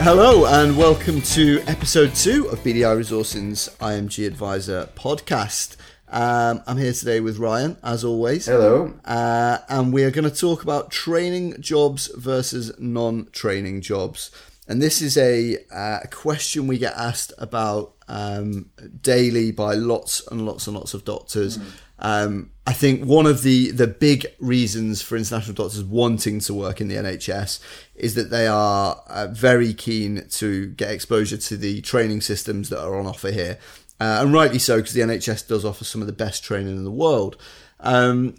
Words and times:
Hello 0.00 0.46
and 0.46 0.76
welcome 0.76 1.20
to 1.20 1.60
episode 1.66 2.14
two 2.14 2.46
of 2.48 2.60
BDI 2.60 2.96
Resourcing's 2.96 3.68
IMG 3.80 4.26
Advisor 4.26 4.88
podcast. 4.94 5.76
Um, 6.08 6.62
I'm 6.66 6.78
here 6.78 6.92
today 6.92 7.20
with 7.20 7.38
Ryan, 7.38 7.76
as 7.82 8.04
always. 8.04 8.46
Hello. 8.46 8.94
Uh, 9.04 9.58
and 9.68 9.92
we 9.92 10.04
are 10.04 10.10
going 10.10 10.24
to 10.24 10.34
talk 10.34 10.62
about 10.62 10.90
training 10.90 11.60
jobs 11.60 12.06
versus 12.16 12.72
non 12.78 13.28
training 13.32 13.80
jobs. 13.82 14.30
And 14.68 14.80
this 14.80 15.02
is 15.02 15.16
a 15.16 15.58
uh, 15.70 16.00
question 16.10 16.66
we 16.66 16.78
get 16.78 16.94
asked 16.94 17.32
about 17.36 17.94
um, 18.06 18.70
daily 19.02 19.50
by 19.50 19.74
lots 19.74 20.26
and 20.30 20.46
lots 20.46 20.66
and 20.66 20.76
lots 20.76 20.94
of 20.94 21.04
doctors. 21.04 21.58
Um, 21.98 22.52
I 22.66 22.72
think 22.72 23.04
one 23.04 23.26
of 23.26 23.42
the, 23.42 23.70
the 23.70 23.86
big 23.86 24.26
reasons 24.38 25.02
for 25.02 25.16
international 25.16 25.54
doctors 25.54 25.82
wanting 25.82 26.38
to 26.40 26.54
work 26.54 26.80
in 26.80 26.88
the 26.88 26.96
NHS 26.96 27.60
is 27.94 28.14
that 28.14 28.30
they 28.30 28.46
are 28.46 29.02
uh, 29.06 29.28
very 29.28 29.72
keen 29.74 30.26
to 30.32 30.66
get 30.68 30.90
exposure 30.90 31.38
to 31.38 31.56
the 31.56 31.80
training 31.80 32.20
systems 32.20 32.68
that 32.68 32.82
are 32.82 32.98
on 32.98 33.06
offer 33.06 33.30
here. 33.30 33.58
Uh, 34.00 34.20
and 34.22 34.32
rightly 34.32 34.58
so, 34.58 34.76
because 34.76 34.92
the 34.92 35.00
NHS 35.00 35.48
does 35.48 35.64
offer 35.64 35.84
some 35.84 36.00
of 36.00 36.06
the 36.06 36.12
best 36.12 36.44
training 36.44 36.76
in 36.76 36.84
the 36.84 36.90
world. 36.90 37.36
Um, 37.80 38.36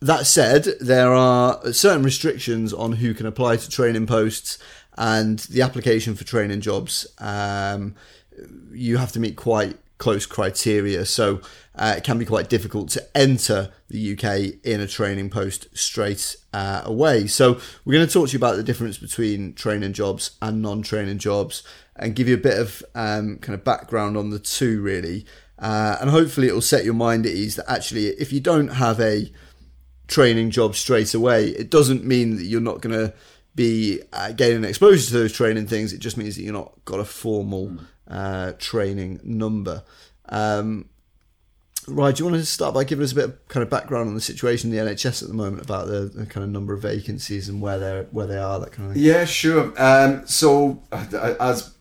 that 0.00 0.26
said, 0.26 0.64
there 0.80 1.12
are 1.12 1.72
certain 1.72 2.02
restrictions 2.02 2.72
on 2.72 2.92
who 2.92 3.14
can 3.14 3.26
apply 3.26 3.56
to 3.56 3.70
training 3.70 4.06
posts 4.06 4.58
and 4.96 5.38
the 5.40 5.62
application 5.62 6.14
for 6.14 6.24
training 6.24 6.60
jobs. 6.60 7.06
Um, 7.18 7.94
you 8.72 8.96
have 8.96 9.12
to 9.12 9.20
meet 9.20 9.36
quite 9.36 9.76
close 10.02 10.26
criteria, 10.26 11.06
so 11.06 11.40
uh, 11.76 11.94
it 11.96 12.02
can 12.02 12.18
be 12.18 12.24
quite 12.24 12.48
difficult 12.48 12.88
to 12.90 13.16
enter 13.16 13.72
the 13.88 14.12
UK 14.12 14.58
in 14.64 14.80
a 14.80 14.86
training 14.88 15.30
post 15.30 15.68
straight 15.78 16.34
uh, 16.52 16.82
away. 16.84 17.28
So, 17.28 17.60
we're 17.84 17.94
going 17.94 18.06
to 18.06 18.12
talk 18.12 18.28
to 18.28 18.32
you 18.32 18.38
about 18.38 18.56
the 18.56 18.64
difference 18.64 18.98
between 18.98 19.54
training 19.54 19.92
jobs 19.92 20.32
and 20.42 20.60
non 20.60 20.82
training 20.82 21.18
jobs 21.18 21.62
and 21.94 22.16
give 22.16 22.26
you 22.26 22.34
a 22.34 22.48
bit 22.48 22.58
of 22.58 22.82
um, 22.96 23.38
kind 23.38 23.54
of 23.54 23.62
background 23.62 24.16
on 24.16 24.30
the 24.30 24.40
two, 24.40 24.82
really. 24.82 25.24
Uh, 25.56 25.96
and 26.00 26.10
hopefully, 26.10 26.48
it 26.48 26.52
will 26.52 26.60
set 26.60 26.84
your 26.84 26.94
mind 26.94 27.24
at 27.24 27.32
ease 27.32 27.54
that 27.54 27.70
actually, 27.70 28.08
if 28.08 28.32
you 28.32 28.40
don't 28.40 28.68
have 28.68 29.00
a 29.00 29.32
training 30.08 30.50
job 30.50 30.74
straight 30.74 31.14
away, 31.14 31.50
it 31.50 31.70
doesn't 31.70 32.04
mean 32.04 32.36
that 32.38 32.44
you're 32.44 32.60
not 32.60 32.80
going 32.80 32.98
to 32.98 33.14
be 33.54 34.00
uh, 34.12 34.32
gaining 34.32 34.64
exposure 34.64 35.06
to 35.06 35.12
those 35.12 35.32
training 35.32 35.68
things. 35.68 35.92
It 35.92 36.00
just 36.00 36.16
means 36.16 36.34
that 36.34 36.42
you're 36.42 36.52
not 36.52 36.72
got 36.84 36.98
a 36.98 37.04
formal 37.04 37.78
uh, 38.08 38.52
training 38.58 39.20
number. 39.22 39.82
Um, 40.28 40.88
right, 41.86 42.14
do 42.14 42.24
you 42.24 42.30
want 42.30 42.40
to 42.40 42.46
start 42.46 42.74
by 42.74 42.84
giving 42.84 43.04
us 43.04 43.12
a 43.12 43.14
bit 43.14 43.24
of 43.24 43.48
kind 43.48 43.62
of 43.62 43.70
background 43.70 44.08
on 44.08 44.14
the 44.14 44.20
situation 44.20 44.70
in 44.72 44.76
the 44.76 44.92
NHS 44.92 45.22
at 45.22 45.28
the 45.28 45.34
moment 45.34 45.62
about 45.62 45.86
the, 45.86 46.10
the 46.14 46.26
kind 46.26 46.44
of 46.44 46.50
number 46.50 46.72
of 46.72 46.82
vacancies 46.82 47.48
and 47.48 47.60
where 47.60 47.78
they're 47.78 48.04
where 48.04 48.26
they 48.26 48.38
are, 48.38 48.60
that 48.60 48.72
kind 48.72 48.88
of 48.88 48.94
thing? 48.94 49.02
Yeah, 49.02 49.24
sure. 49.24 49.72
Um, 49.76 50.26
so, 50.26 50.82
uh, 50.92 51.34
as 51.40 51.74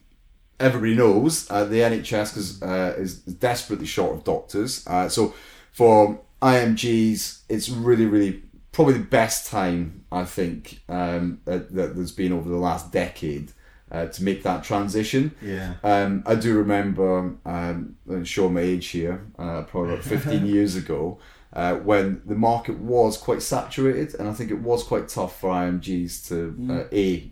everybody 0.60 0.96
knows, 0.96 1.50
uh, 1.50 1.66
the 1.66 1.80
NHS 1.80 2.34
cause, 2.34 2.62
uh, 2.62 2.96
is 2.98 3.20
desperately 3.20 3.86
short 3.86 4.16
of 4.16 4.24
doctors. 4.24 4.86
Uh, 4.88 5.10
so, 5.10 5.34
for 5.72 6.22
IMGs, 6.42 7.42
it's 7.50 7.70
really, 7.70 8.06
really 8.06 8.44
probably 8.72 8.94
the 8.94 9.00
best 9.00 9.50
time 9.50 10.06
I 10.12 10.26
think 10.26 10.82
um, 10.88 11.42
that, 11.46 11.74
that 11.76 11.96
there's 11.96 12.12
been 12.12 12.32
over 12.32 12.50
the 12.50 12.58
last 12.58 12.92
decade. 12.92 13.52
Uh, 13.92 14.06
to 14.06 14.24
make 14.24 14.42
that 14.44 14.64
transition, 14.64 15.36
Yeah. 15.42 15.74
Um, 15.84 16.24
I 16.26 16.36
do 16.36 16.58
remember, 16.58 17.36
um, 17.46 17.98
and 18.08 18.26
show 18.26 18.48
my 18.48 18.62
age 18.62 18.88
here, 18.88 19.28
uh, 19.38 19.64
probably 19.64 19.96
about 19.96 20.06
15 20.06 20.46
years 20.56 20.78
ago, 20.78 21.20
uh, 21.52 21.76
when 21.76 22.22
the 22.26 22.36
market 22.36 22.78
was 22.80 23.18
quite 23.18 23.42
saturated, 23.42 24.16
and 24.18 24.30
I 24.30 24.34
think 24.34 24.50
it 24.50 24.62
was 24.62 24.84
quite 24.84 25.10
tough 25.10 25.38
for 25.42 25.50
IMGs 25.50 26.28
to 26.30 26.56
uh, 26.72 26.84
a 26.94 27.32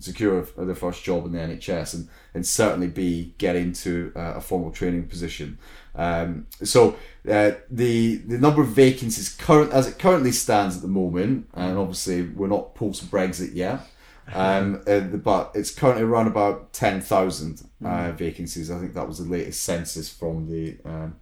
secure 0.00 0.42
their 0.56 0.74
first 0.74 1.04
job 1.04 1.24
in 1.26 1.32
the 1.32 1.38
NHS, 1.38 1.94
and 1.94 2.08
and 2.34 2.44
certainly 2.44 2.88
b 2.88 3.34
get 3.38 3.54
into 3.54 4.12
uh, 4.16 4.34
a 4.36 4.40
formal 4.40 4.72
training 4.72 5.06
position. 5.06 5.58
Um, 5.94 6.46
so 6.62 6.96
uh, 7.30 7.52
the 7.70 8.16
the 8.16 8.38
number 8.38 8.62
of 8.62 8.68
vacancies 8.68 9.28
current 9.28 9.72
as 9.72 9.86
it 9.86 9.98
currently 9.98 10.32
stands 10.32 10.76
at 10.76 10.82
the 10.82 10.88
moment, 10.88 11.48
and 11.54 11.78
obviously 11.78 12.22
we're 12.22 12.48
not 12.48 12.74
post 12.74 13.10
Brexit 13.10 13.54
yet. 13.54 13.80
Um, 14.32 14.82
uh, 14.86 15.00
but 15.00 15.52
it's 15.54 15.70
currently 15.70 16.02
around 16.02 16.28
about 16.28 16.72
10,000 16.72 17.62
uh, 17.84 18.12
vacancies. 18.12 18.70
I 18.70 18.78
think 18.78 18.94
that 18.94 19.06
was 19.06 19.18
the 19.18 19.30
latest 19.30 19.62
census 19.62 20.08
from 20.12 20.48
the 20.50 20.76
um, 20.84 21.16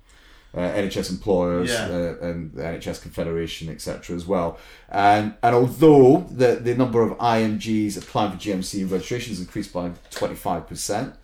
uh, 0.54 0.60
NHS 0.60 1.10
employers 1.10 1.70
Yeah. 1.70 1.86
uh, 1.86 2.26
and 2.26 2.52
the 2.52 2.62
NHS 2.62 3.00
Confederation, 3.02 3.68
etc. 3.70 4.14
as 4.14 4.26
well. 4.26 4.58
And 4.90 5.34
and 5.42 5.54
although 5.54 6.26
the, 6.30 6.56
the 6.56 6.74
number 6.74 7.00
of 7.02 7.16
IMGs 7.18 7.96
applying 7.96 8.32
for 8.32 8.38
GMC 8.38 8.90
registrations 8.90 9.40
increased 9.40 9.72
by 9.72 9.90
25%, 10.10 11.14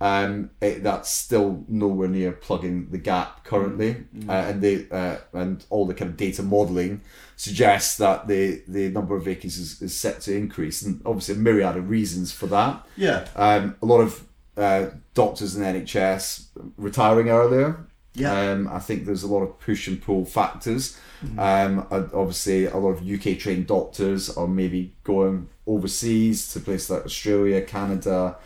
um, 0.00 0.50
it, 0.60 0.82
that's 0.84 1.10
still 1.10 1.64
nowhere 1.68 2.08
near 2.08 2.32
plugging 2.32 2.90
the 2.90 2.98
gap 2.98 3.44
currently. 3.44 4.04
Uh, 4.28 4.32
and 4.32 4.62
they 4.62 4.86
uh, 4.90 5.16
and 5.32 5.64
all 5.70 5.86
the 5.86 5.94
kind 5.94 6.10
of 6.12 6.16
data 6.16 6.42
modelling 6.42 7.00
suggests 7.36 7.96
that 7.98 8.26
the, 8.28 8.62
the 8.68 8.88
number 8.90 9.16
of 9.16 9.24
vacancies 9.24 9.80
is 9.82 9.96
set 9.96 10.20
to 10.22 10.34
increase. 10.36 10.82
And 10.82 11.00
obviously, 11.04 11.34
a 11.34 11.38
myriad 11.38 11.76
of 11.76 11.88
reasons 11.90 12.30
for 12.32 12.46
that. 12.48 12.86
Yeah. 12.96 13.26
Um, 13.34 13.76
a 13.82 13.86
lot 13.86 14.00
of 14.00 14.24
uh, 14.56 14.86
doctors 15.14 15.56
in 15.56 15.62
the 15.62 15.68
NHS 15.80 16.46
retiring 16.76 17.28
earlier. 17.28 17.84
Yeah. 18.18 18.52
Um, 18.52 18.68
I 18.68 18.78
think 18.78 19.06
there's 19.06 19.22
a 19.22 19.28
lot 19.28 19.42
of 19.42 19.58
push 19.60 19.88
and 19.88 20.00
pull 20.00 20.24
factors. 20.24 20.98
Um, 21.36 21.86
obviously, 21.90 22.66
a 22.66 22.76
lot 22.76 22.90
of 22.90 23.08
UK 23.08 23.38
trained 23.38 23.66
doctors 23.66 24.30
are 24.36 24.46
maybe 24.46 24.94
going 25.04 25.48
overseas 25.66 26.52
to 26.52 26.60
places 26.60 26.90
like 26.90 27.04
Australia, 27.04 27.60
Canada, 27.62 28.36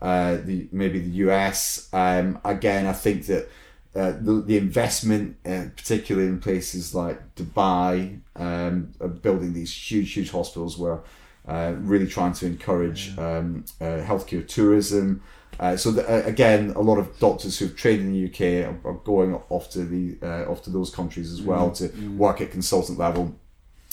uh, 0.00 0.38
the 0.44 0.68
maybe 0.72 0.98
the 0.98 1.10
US. 1.26 1.88
Um, 1.92 2.38
again, 2.44 2.86
I 2.86 2.92
think 2.92 3.26
that 3.26 3.48
uh, 3.94 4.12
the, 4.20 4.42
the 4.46 4.56
investment, 4.56 5.36
uh, 5.44 5.64
particularly 5.76 6.28
in 6.28 6.40
places 6.40 6.94
like 6.94 7.34
Dubai, 7.34 8.20
um, 8.36 8.92
of 9.00 9.20
building 9.20 9.52
these 9.52 9.72
huge, 9.72 10.12
huge 10.12 10.30
hospitals 10.30 10.78
where 10.78 11.00
uh, 11.48 11.74
really 11.78 12.06
trying 12.06 12.32
to 12.34 12.46
encourage 12.46 13.18
um, 13.18 13.64
uh, 13.80 13.98
healthcare 14.04 14.46
tourism. 14.46 15.22
Uh, 15.58 15.76
so 15.76 15.90
the, 15.90 16.02
uh, 16.08 16.26
again, 16.26 16.70
a 16.70 16.80
lot 16.80 16.98
of 16.98 17.18
doctors 17.18 17.58
who've 17.58 17.76
trained 17.76 18.00
in 18.00 18.12
the 18.12 18.24
UK 18.30 18.66
are, 18.66 18.90
are 18.90 18.94
going 19.04 19.34
off 19.50 19.68
to 19.70 19.84
the 19.84 20.16
uh, 20.22 20.50
off 20.50 20.62
to 20.62 20.70
those 20.70 20.90
countries 20.94 21.30
as 21.32 21.42
well 21.42 21.70
to 21.72 21.88
work 22.16 22.40
at 22.40 22.50
consultant 22.50 22.98
level. 22.98 23.34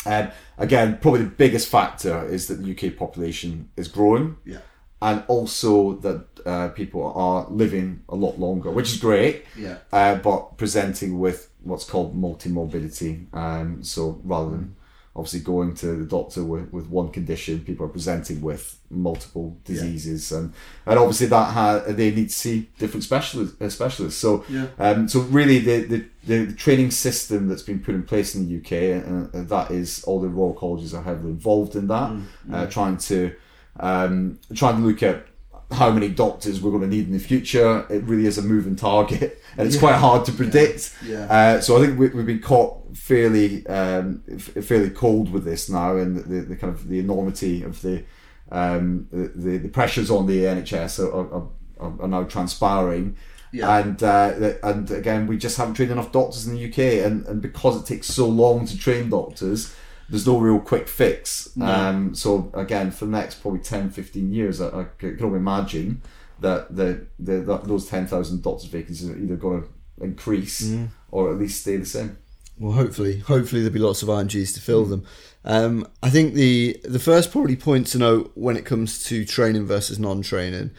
Um, 0.06 0.30
again, 0.58 1.00
probably 1.02 1.24
the 1.24 1.30
biggest 1.30 1.68
factor 1.68 2.26
is 2.28 2.48
that 2.48 2.64
the 2.64 2.72
UK 2.72 2.96
population 2.96 3.70
is 3.76 3.90
growing 3.90 4.38
Yeah. 4.46 4.60
and 5.02 5.24
also 5.28 5.94
that 5.98 6.26
uh, 6.46 6.70
people 6.70 7.12
are 7.14 7.46
living 7.50 8.04
a 8.08 8.16
lot 8.16 8.40
longer, 8.40 8.72
which 8.72 8.94
is 8.94 9.00
great. 9.00 9.44
Yeah. 9.58 9.80
Uh, 9.92 10.16
but 10.16 10.56
presenting 10.58 11.20
with 11.20 11.50
what's 11.64 11.84
called 11.84 12.16
multi-morbidity. 12.16 13.28
Um, 13.34 13.84
so 13.84 14.22
rather 14.24 14.52
than 14.52 14.76
obviously 15.18 15.40
going 15.40 15.74
to 15.74 15.88
the 15.88 16.06
doctor 16.06 16.44
with, 16.44 16.72
with 16.72 16.88
one 16.88 17.10
condition, 17.10 17.60
people 17.62 17.86
are 17.86 17.90
presenting 17.90 18.40
with 18.42 18.80
multiple 18.92 19.58
diseases, 19.66 20.32
and 20.32 20.54
and 20.86 21.00
obviously 21.00 21.28
that 21.28 21.54
ha- 21.54 21.84
they 21.88 22.12
need 22.12 22.30
to 22.30 22.36
see 22.36 22.70
different 22.78 23.04
specialists. 23.04 23.60
Uh, 23.62 23.70
specialists. 23.70 24.20
So 24.22 24.46
Yeah. 24.48 24.68
um, 24.80 25.08
so 25.10 25.22
really 25.22 25.60
the, 25.60 25.78
the 25.84 26.06
the 26.28 26.54
training 26.54 26.92
system 26.92 27.48
that's 27.50 27.64
been 27.64 27.80
put 27.80 27.96
in 27.96 28.04
place 28.04 28.36
in 28.36 28.48
the 28.48 28.58
UK, 28.60 28.72
uh, 29.04 29.38
uh, 29.38 29.44
that 29.44 29.72
is 29.72 30.04
all 30.04 30.20
the 30.22 30.28
royal 30.30 30.54
colleges 30.54 30.94
are 30.94 31.04
heavily 31.04 31.32
involved 31.32 31.76
in 31.76 31.88
that, 31.88 32.12
uh, 32.54 32.66
trying 32.68 32.98
to 32.98 33.34
um, 33.80 34.40
trying 34.54 34.78
to 34.82 34.88
look 34.88 35.02
at 35.04 35.26
how 35.72 35.92
many 35.92 36.08
doctors 36.08 36.62
we're 36.62 36.72
going 36.72 36.84
to 36.84 36.88
need 36.88 37.08
in 37.08 37.14
the 37.14 37.20
future. 37.20 37.86
It 37.90 38.04
really 38.04 38.26
is 38.26 38.38
a 38.38 38.42
moving 38.42 38.76
target, 38.76 39.42
and 39.58 39.68
it's 39.68 39.78
quite 39.78 39.96
hard 39.96 40.26
to 40.26 40.32
predict. 40.32 40.96
Yeah. 41.06 41.26
Uh, 41.26 41.62
so 41.62 41.78
I 41.78 41.86
think 41.86 42.00
we, 42.00 42.08
we've 42.10 42.26
been 42.26 42.42
caught 42.42 42.96
fairly 42.96 43.68
um, 43.68 44.24
f- 44.32 44.66
fairly 44.66 44.90
cold 44.90 45.32
with 45.32 45.44
this 45.44 45.70
now, 45.70 45.98
and 45.98 46.18
the, 46.18 46.42
the 46.42 46.56
kind 46.56 46.74
of 46.74 46.88
the 46.88 47.00
enormity 47.00 47.64
of 47.64 47.82
the 47.82 48.04
um, 48.50 49.08
the, 49.12 49.58
the 49.58 49.70
pressures 49.70 50.10
on 50.10 50.26
the 50.26 50.44
NHS 50.46 51.04
are, 51.04 51.12
are, 51.12 51.48
are, 51.80 52.02
are 52.02 52.08
now 52.08 52.24
transpiring. 52.24 53.18
Yeah. 53.52 53.78
And 53.78 54.02
uh, 54.04 54.54
and 54.64 54.90
again, 54.92 55.28
we 55.28 55.38
just 55.38 55.58
haven't 55.58 55.74
trained 55.76 55.92
enough 55.92 56.12
doctors 56.12 56.48
in 56.48 56.56
the 56.56 56.66
UK, 56.66 57.06
and, 57.06 57.26
and 57.26 57.42
because 57.42 57.82
it 57.82 57.86
takes 57.86 58.08
so 58.08 58.28
long 58.28 58.66
to 58.68 58.78
train 58.78 59.10
doctors, 59.10 59.76
there's 60.10 60.26
no 60.26 60.38
real 60.38 60.60
quick 60.60 60.88
fix. 60.88 61.50
Um, 61.62 62.16
so 62.16 62.52
again, 62.54 62.92
for 62.92 63.06
the 63.06 63.12
next 63.12 63.42
probably 63.42 63.60
10, 63.60 63.90
15 63.90 64.32
years, 64.32 64.62
I, 64.62 64.82
I 64.82 64.86
can 64.98 65.22
only 65.22 65.38
imagine 65.38 66.02
that 66.40 66.76
the, 66.76 67.06
the 67.20 67.40
that 67.40 67.66
those 67.66 67.88
ten 67.88 68.06
thousand 68.06 68.44
doctors 68.44 68.70
vacancies 68.70 69.10
are 69.10 69.18
either 69.18 69.36
going 69.36 69.64
to 69.64 70.04
increase 70.04 70.72
or 71.12 71.32
at 71.32 71.40
least 71.40 71.62
stay 71.62 71.78
the 71.78 71.86
same. 71.86 72.18
Well, 72.60 72.74
hopefully, 72.74 73.20
hopefully 73.20 73.62
there'll 73.62 73.74
be 73.74 73.80
lots 73.80 74.02
of 74.02 74.10
IMGs 74.10 74.54
to 74.56 74.62
fill 74.62 74.86
them. 74.86 75.06
Um, 75.46 75.88
I 76.02 76.10
think 76.10 76.34
the 76.34 76.80
the 76.84 77.00
first 77.00 77.32
probably 77.32 77.56
point 77.56 77.88
to 77.88 77.98
note 77.98 78.32
when 78.36 78.58
it 78.58 78.66
comes 78.66 79.04
to 79.06 79.26
training 79.26 79.66
versus 79.66 80.00
non-training 80.00 80.72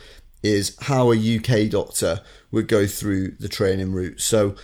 is 0.42 0.76
how 0.82 1.12
a 1.12 1.16
UK 1.16 1.68
doctor 1.70 2.20
would 2.50 2.68
go 2.68 2.86
through 2.86 3.32
the 3.40 3.48
training 3.48 3.92
route. 3.92 4.20
So, 4.20 4.54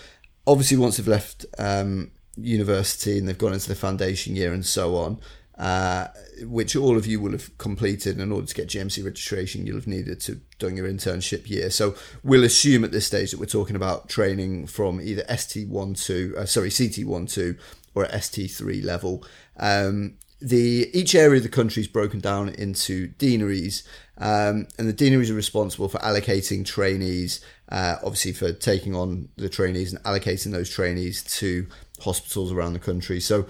obviously, 0.46 0.76
once 0.76 0.96
they've 0.96 1.08
left 1.08 1.46
um, 1.58 2.10
university 2.36 3.18
and 3.18 3.28
they've 3.28 3.38
gone 3.38 3.52
into 3.52 3.68
the 3.68 3.74
foundation 3.74 4.36
year 4.36 4.52
and 4.52 4.64
so 4.64 4.96
on, 4.96 5.20
uh, 5.58 6.08
which 6.42 6.74
all 6.74 6.96
of 6.96 7.06
you 7.06 7.20
will 7.20 7.32
have 7.32 7.56
completed. 7.58 8.18
In 8.18 8.32
order 8.32 8.46
to 8.46 8.54
get 8.54 8.68
GMC 8.68 9.04
registration, 9.04 9.66
you'll 9.66 9.76
have 9.76 9.86
needed 9.86 10.20
to 10.22 10.40
done 10.58 10.76
your 10.76 10.88
internship 10.88 11.48
year. 11.48 11.70
So 11.70 11.94
we'll 12.22 12.44
assume 12.44 12.84
at 12.84 12.92
this 12.92 13.06
stage 13.06 13.30
that 13.30 13.40
we're 13.40 13.46
talking 13.46 13.76
about 13.76 14.08
training 14.08 14.66
from 14.66 15.00
either 15.00 15.22
ST12, 15.24 16.34
uh, 16.34 16.46
sorry, 16.46 16.70
CT12 16.70 17.58
or 17.94 18.06
ST3 18.06 18.84
level. 18.84 19.24
Um, 19.56 20.16
the 20.40 20.90
each 20.92 21.14
area 21.14 21.38
of 21.38 21.42
the 21.42 21.48
country 21.48 21.80
is 21.80 21.88
broken 21.88 22.20
down 22.20 22.50
into 22.50 23.06
deaneries, 23.06 23.82
um, 24.18 24.66
and 24.78 24.86
the 24.88 24.92
deaneries 24.92 25.30
are 25.30 25.34
responsible 25.34 25.88
for 25.88 25.98
allocating 25.98 26.66
trainees, 26.66 27.40
uh, 27.70 27.96
obviously 28.04 28.32
for 28.32 28.52
taking 28.52 28.94
on 28.94 29.28
the 29.36 29.48
trainees 29.48 29.92
and 29.92 30.02
allocating 30.04 30.52
those 30.52 30.68
trainees 30.68 31.22
to 31.38 31.66
hospitals 32.04 32.52
around 32.52 32.72
the 32.72 32.78
country. 32.78 33.20
So 33.20 33.46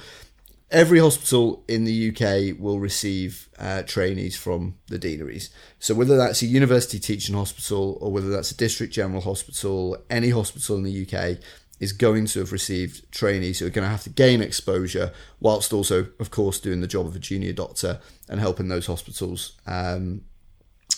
every 0.70 0.98
hospital 0.98 1.64
in 1.68 1.84
the 1.84 2.10
UK 2.10 2.58
will 2.58 2.80
receive 2.80 3.48
uh, 3.58 3.82
trainees 3.82 4.36
from 4.36 4.76
the 4.88 4.98
deaneries. 4.98 5.50
So 5.78 5.94
whether 5.94 6.16
that's 6.16 6.42
a 6.42 6.46
university 6.46 6.98
teaching 6.98 7.34
hospital 7.34 7.98
or 8.00 8.10
whether 8.10 8.30
that's 8.30 8.50
a 8.50 8.56
district 8.56 8.92
general 8.92 9.20
hospital, 9.20 9.96
any 10.10 10.30
hospital 10.30 10.76
in 10.76 10.82
the 10.82 11.06
UK 11.06 11.38
is 11.80 11.92
going 11.92 12.26
to 12.26 12.38
have 12.38 12.52
received 12.52 13.10
trainees 13.12 13.58
who 13.58 13.66
are 13.66 13.70
going 13.70 13.84
to 13.84 13.90
have 13.90 14.02
to 14.04 14.10
gain 14.10 14.40
exposure 14.40 15.12
whilst 15.40 15.72
also, 15.72 16.08
of 16.18 16.30
course, 16.30 16.60
doing 16.60 16.80
the 16.80 16.86
job 16.86 17.06
of 17.06 17.14
a 17.14 17.18
junior 17.18 17.52
doctor 17.52 18.00
and 18.28 18.40
helping 18.40 18.68
those 18.68 18.86
hospitals 18.86 19.52
um, 19.66 20.22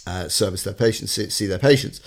uh, 0.06 0.28
service 0.28 0.62
their 0.64 0.74
patients, 0.74 1.12
see 1.12 1.46
their 1.46 1.58
patients. 1.58 2.00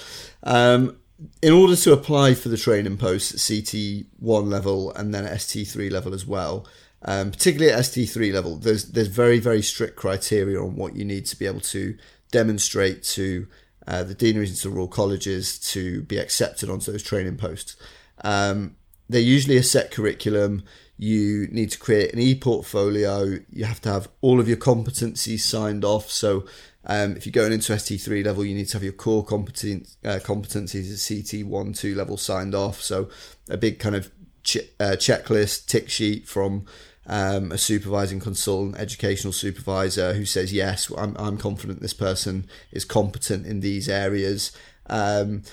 Um, 0.44 0.98
in 1.42 1.54
order 1.54 1.76
to 1.76 1.94
apply 1.94 2.34
for 2.34 2.50
the 2.50 2.58
training 2.58 2.98
post 2.98 3.34
at 3.34 3.40
CT1 3.40 4.06
level 4.50 4.92
and 4.94 5.14
then 5.14 5.26
at 5.26 5.34
ST3 5.34 5.92
level 5.92 6.14
as 6.14 6.26
well, 6.26 6.66
um, 7.04 7.32
particularly 7.32 7.72
at 7.72 7.80
ST3 7.80 8.34
level, 8.34 8.58
there's 8.58 8.92
there's 8.92 9.08
very 9.08 9.40
very 9.40 9.62
strict 9.62 9.96
criteria 9.96 10.62
on 10.62 10.76
what 10.76 10.96
you 10.96 11.06
need 11.06 11.26
to 11.28 11.38
be 11.38 11.46
able 11.46 11.62
to 11.62 11.98
demonstrate 12.32 13.04
to 13.04 13.48
uh, 13.88 14.04
the 14.04 14.14
deaneries 14.14 14.50
and 14.50 14.60
to 14.60 14.70
royal 14.70 14.88
colleges 14.88 15.58
to 15.60 16.04
be 16.04 16.18
accepted 16.18 16.70
onto 16.70 16.92
those 16.92 17.04
training 17.04 17.38
posts. 17.38 17.76
Um, 18.22 18.76
they're 19.10 19.22
usually 19.22 19.58
a 19.58 19.64
set 19.64 19.92
curriculum. 19.92 20.64
You 20.98 21.48
need 21.52 21.72
to 21.72 21.80
create 21.80 22.14
an 22.14 22.20
e-portfolio. 22.20 23.40
You 23.50 23.66
have 23.66 23.82
to 23.82 23.90
have 23.90 24.10
all 24.22 24.40
of 24.40 24.48
your 24.48 24.58
competencies 24.58 25.40
signed 25.40 25.84
off. 25.84 26.12
So 26.12 26.46
um, 26.90 27.16
if 27.16 27.24
you're 27.24 27.32
going 27.32 27.54
into 27.54 27.72
ST3 27.72 28.26
level, 28.26 28.44
you 28.44 28.56
need 28.56 28.68
to 28.70 28.74
have 28.74 28.84
your 28.84 28.94
core 28.94 29.24
competent, 29.24 29.96
uh, 30.04 30.18
competencies 30.24 30.92
at 30.92 30.98
CT1, 31.46 31.78
2 31.78 31.94
level 31.94 32.18
signed 32.18 32.56
off. 32.56 32.82
So 32.82 33.10
a 33.48 33.58
big 33.58 33.78
kind 33.78 33.96
of 33.96 34.12
ch- 34.42 34.58
uh, 34.80 34.96
checklist, 34.98 35.68
tick 35.68 35.88
sheet 35.88 36.28
from 36.28 36.66
um, 37.06 37.52
a 37.52 37.60
supervising 37.60 38.20
consultant, 38.20 38.76
educational 38.78 39.34
supervisor 39.34 40.16
who 40.16 40.26
says, 40.26 40.52
yes, 40.52 40.92
I'm, 40.98 41.16
I'm 41.18 41.38
confident 41.38 41.80
this 41.80 41.94
person 41.94 42.48
is 42.72 42.86
competent 42.86 43.46
in 43.46 43.60
these 43.60 43.88
areas. 43.88 44.52
Um, 44.88 45.44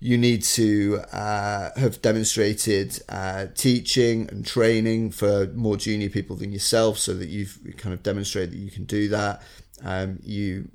you 0.00 0.16
need 0.16 0.44
to 0.44 1.00
uh, 1.12 1.78
have 1.78 2.00
demonstrated 2.00 3.02
uh, 3.10 3.48
teaching 3.54 4.30
and 4.30 4.46
training 4.46 5.10
for 5.10 5.48
more 5.48 5.76
junior 5.76 6.08
people 6.08 6.36
than 6.36 6.52
yourself 6.52 6.96
so 6.96 7.12
that 7.12 7.28
you've 7.28 7.58
kind 7.76 7.92
of 7.92 8.02
demonstrated 8.02 8.52
that 8.52 8.58
you 8.58 8.70
can 8.70 8.84
do 8.84 9.10
that. 9.10 9.42
Um, 9.84 10.20
you 10.22 10.70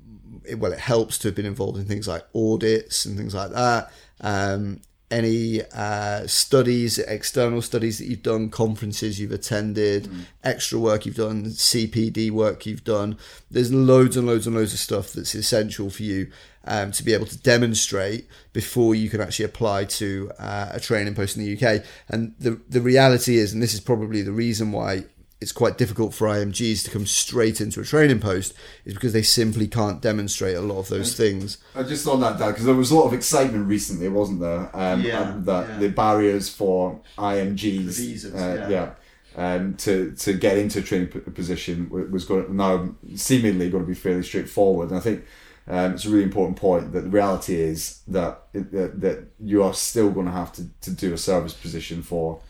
well, 0.58 0.74
it 0.74 0.80
helps 0.80 1.18
to 1.20 1.28
have 1.28 1.36
been 1.36 1.46
involved 1.46 1.78
in 1.78 1.86
things 1.86 2.08
like 2.08 2.26
audits 2.34 3.06
and 3.06 3.18
things 3.18 3.34
like 3.36 3.52
that. 3.52 3.92
Um, 4.22 4.82
any 5.12 5.62
uh, 5.74 6.26
studies, 6.26 6.98
external 6.98 7.62
studies 7.62 8.00
that 8.00 8.06
you've 8.06 8.24
done, 8.24 8.50
conferences 8.50 9.20
you've 9.20 9.34
attended, 9.34 10.06
mm. 10.06 10.22
extra 10.44 10.80
work 10.80 11.06
you've 11.06 11.16
done, 11.16 11.46
CPD 11.46 12.32
work 12.32 12.66
you've 12.66 12.84
done. 12.84 13.18
There's 13.52 13.74
loads 13.74 14.16
and 14.16 14.26
loads 14.26 14.48
and 14.48 14.56
loads 14.56 14.74
of 14.74 14.80
stuff 14.80 15.12
that's 15.12 15.36
essential 15.36 15.90
for 15.90 16.04
you 16.04 16.32
um, 16.64 16.92
to 16.94 17.04
be 17.04 17.14
able 17.14 17.26
to 17.26 17.38
demonstrate 17.38 18.28
before 18.54 18.96
you 18.96 19.10
can 19.10 19.20
actually 19.22 19.46
apply 19.46 19.86
to 19.86 20.32
uh, 20.40 20.70
a 20.72 20.80
training 20.80 21.14
post 21.14 21.36
in 21.36 21.44
the 21.44 21.54
UK. 21.56 21.84
And 22.08 22.34
the 22.40 22.62
the 22.70 22.82
reality 22.82 23.38
is, 23.38 23.54
and 23.54 23.62
this 23.62 23.74
is 23.74 23.82
probably 23.82 24.22
the 24.22 24.32
reason 24.32 24.72
why 24.72 25.06
it's 25.42 25.52
quite 25.52 25.78
difficult 25.78 26.14
for 26.14 26.28
IMGs 26.28 26.86
to 26.86 26.92
come 26.92 27.06
straight 27.06 27.60
into 27.60 27.82
a 27.82 27.84
training 27.84 28.20
post 28.20 28.54
is 28.86 28.94
because 28.94 29.12
they 29.12 29.24
simply 29.24 29.68
can't 29.68 30.02
demonstrate 30.02 30.56
a 30.56 30.62
lot 30.62 30.78
of 30.78 30.88
those 30.88 31.16
things. 31.18 31.58
I 31.76 31.84
just 31.84 32.08
on 32.08 32.22
that, 32.22 32.38
Dan, 32.38 32.52
because 32.52 32.66
there 32.66 32.76
was 32.76 32.92
a 32.92 32.96
lot 32.96 33.08
of 33.08 33.14
excitement 33.14 33.68
recently, 33.68 34.08
wasn't 34.08 34.40
there? 34.40 34.70
Um, 34.74 35.02
yeah, 35.02 35.34
that 35.40 35.68
yeah. 35.68 35.78
the 35.80 35.90
barriers 35.90 36.48
for 36.48 37.02
IMGs, 37.18 37.98
visas, 37.98 38.34
uh, 38.34 38.68
yeah. 38.70 38.70
yeah 38.70 38.92
um, 39.36 39.76
to 39.76 40.12
to 40.12 40.34
get 40.34 40.58
into 40.58 40.80
a 40.80 40.82
training 40.82 41.08
position 41.08 41.90
was 42.12 42.26
going 42.26 42.56
now 42.56 42.96
seemingly 43.16 43.70
going 43.70 43.84
to 43.84 43.88
be 43.88 43.96
fairly 43.96 44.24
straightforward. 44.24 44.90
And 44.90 44.98
I 44.98 45.02
think 45.02 45.26
um, 45.68 45.94
it's 45.94 46.06
a 46.06 46.10
really 46.10 46.24
important 46.24 46.58
point 46.58 46.92
that 46.92 47.02
the 47.02 47.10
reality 47.10 47.56
is 47.56 48.02
that 48.08 48.44
that, 48.54 49.00
that 49.02 49.28
you 49.40 49.64
are 49.64 49.74
still 49.74 50.12
going 50.12 50.26
to 50.26 50.32
have 50.32 50.52
to, 50.54 50.68
to 50.82 50.92
do 50.92 51.14
a 51.14 51.18
service 51.18 51.54
position 51.54 52.02
for 52.02 52.42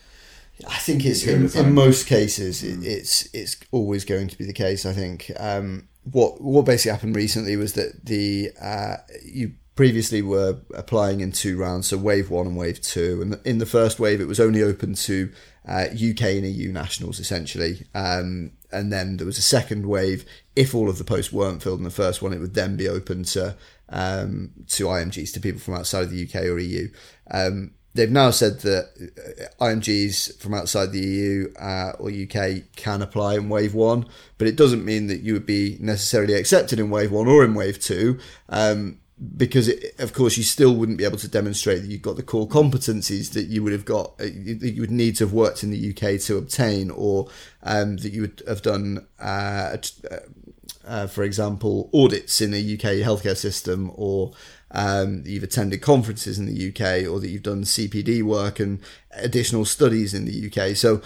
I 0.68 0.78
think 0.78 1.06
it's 1.06 1.25
in, 1.25 1.50
in, 1.56 1.74
most 1.74 2.08
cases 2.08 2.63
it, 2.63 2.84
it's 2.84 3.30
it's 3.34 3.58
always 3.72 4.06
going 4.06 4.28
to 4.28 4.38
be 4.38 4.46
the 4.46 4.54
case. 4.54 4.86
I 4.86 4.94
think 4.94 5.31
um, 5.38 5.88
what 6.04 6.42
what 6.42 6.66
basically 6.66 6.92
happened 6.92 7.16
recently 7.16 7.56
was 7.56 7.74
that 7.74 8.06
the 8.06 8.52
uh, 8.62 8.98
you 9.24 9.54
previously 9.75 10.22
were 10.22 10.60
applying 10.75 11.22
in 11.22 11.31
two 11.31 11.58
rounds, 11.58 11.88
so 11.88 11.98
wave 11.98 12.30
one 12.30 12.48
and 12.48 12.58
wave 12.58 12.81
two, 12.81 13.22
and 13.22 13.40
in 13.46 13.58
the 13.58 13.66
first 13.66 14.00
wave 14.00 14.22
it 14.22 14.28
was 14.28 14.40
only 14.40 14.62
open 14.62 14.94
to 14.94 15.31
uh, 15.68 15.86
UK 15.92 16.22
and 16.22 16.46
EU 16.46 16.72
nationals 16.72 17.19
essentially, 17.19 17.86
um, 17.94 18.52
and 18.72 18.92
then 18.92 19.18
there 19.18 19.25
was 19.25 19.38
a 19.38 19.44
second 19.44 19.86
wave. 19.86 20.25
If 20.56 20.75
all 20.75 20.90
of 20.90 20.98
the 20.98 21.04
posts 21.04 21.31
weren't 21.31 21.63
filled 21.63 21.80
in 21.80 21.86
the 21.86 21.90
first 21.92 22.22
one, 22.22 22.34
it 22.34 22.40
would 22.40 22.54
then 22.54 22.75
be 22.78 22.88
open 22.88 23.24
to 23.25 23.56
um, 23.90 24.52
to 24.68 24.86
IMGs 24.86 25.34
to 25.34 25.40
people 25.40 25.62
from 25.62 25.75
outside 25.75 26.04
of 26.04 26.12
the 26.12 26.28
UK 26.28 26.46
or 26.46 26.60
EU. 26.60 26.90
Um, 27.30 27.72
they've 27.93 28.11
now 28.11 28.31
said 28.31 28.61
that 28.61 29.49
uh, 29.59 29.63
IMGs 29.63 30.38
from 30.39 30.53
outside 30.53 30.91
the 30.91 30.99
EU 30.99 31.53
uh, 31.55 31.93
or 31.99 32.09
UK 32.09 32.63
can 32.75 33.01
apply 33.01 33.35
in 33.35 33.49
Wave 33.49 33.73
One, 33.73 34.05
but 34.38 34.47
it 34.47 34.55
doesn't 34.55 34.85
mean 34.85 35.07
that 35.07 35.21
you 35.21 35.33
would 35.33 35.45
be 35.45 35.77
necessarily 35.79 36.33
accepted 36.33 36.79
in 36.79 36.89
Wave 36.89 37.11
One 37.11 37.27
or 37.27 37.43
in 37.43 37.53
Wave 37.53 37.79
Two. 37.79 38.19
Um, 38.49 38.99
because 39.38 39.67
it, 39.67 39.99
of 39.99 40.13
course 40.13 40.35
you 40.35 40.43
still 40.43 40.73
wouldn't 40.73 40.97
be 40.97 41.05
able 41.05 41.17
to 41.17 41.27
demonstrate 41.27 41.81
that 41.81 41.88
you've 41.88 42.01
got 42.01 42.15
the 42.15 42.23
core 42.23 42.47
competencies 42.47 43.33
that 43.33 43.43
you 43.43 43.61
would 43.61 43.73
have 43.73 43.85
got 43.85 44.13
uh, 44.19 44.23
that 44.23 44.73
you 44.73 44.81
would 44.81 44.91
need 44.91 45.15
to 45.15 45.23
have 45.23 45.33
worked 45.33 45.63
in 45.63 45.69
the 45.69 45.89
UK 45.89 46.19
to 46.21 46.38
obtain, 46.38 46.89
or 46.89 47.27
um, 47.63 47.97
that 47.97 48.11
you 48.11 48.21
would 48.21 48.41
have 48.47 48.62
done, 48.62 49.05
uh, 49.19 49.77
uh, 50.86 51.07
for 51.07 51.24
example, 51.24 51.89
audits 51.93 52.41
in 52.41 52.51
the 52.51 52.74
UK 52.74 53.05
healthcare 53.05 53.38
system, 53.38 53.91
or 53.93 54.31
um, 54.74 55.24
you've 55.25 55.44
attended 55.44 55.82
conferences 55.82 56.40
in 56.40 56.46
the 56.46 56.70
UK 56.70 57.10
or 57.10 57.20
that 57.20 57.30
you've 57.30 57.44
done 57.44 57.63
CPD 57.63 58.24
work 58.24 58.60
and 58.60 58.80
additional 59.12 59.66
studies 59.66 60.13
in 60.13 60.25
the 60.25 60.48
UK. 60.48 60.75
So, 60.75 61.01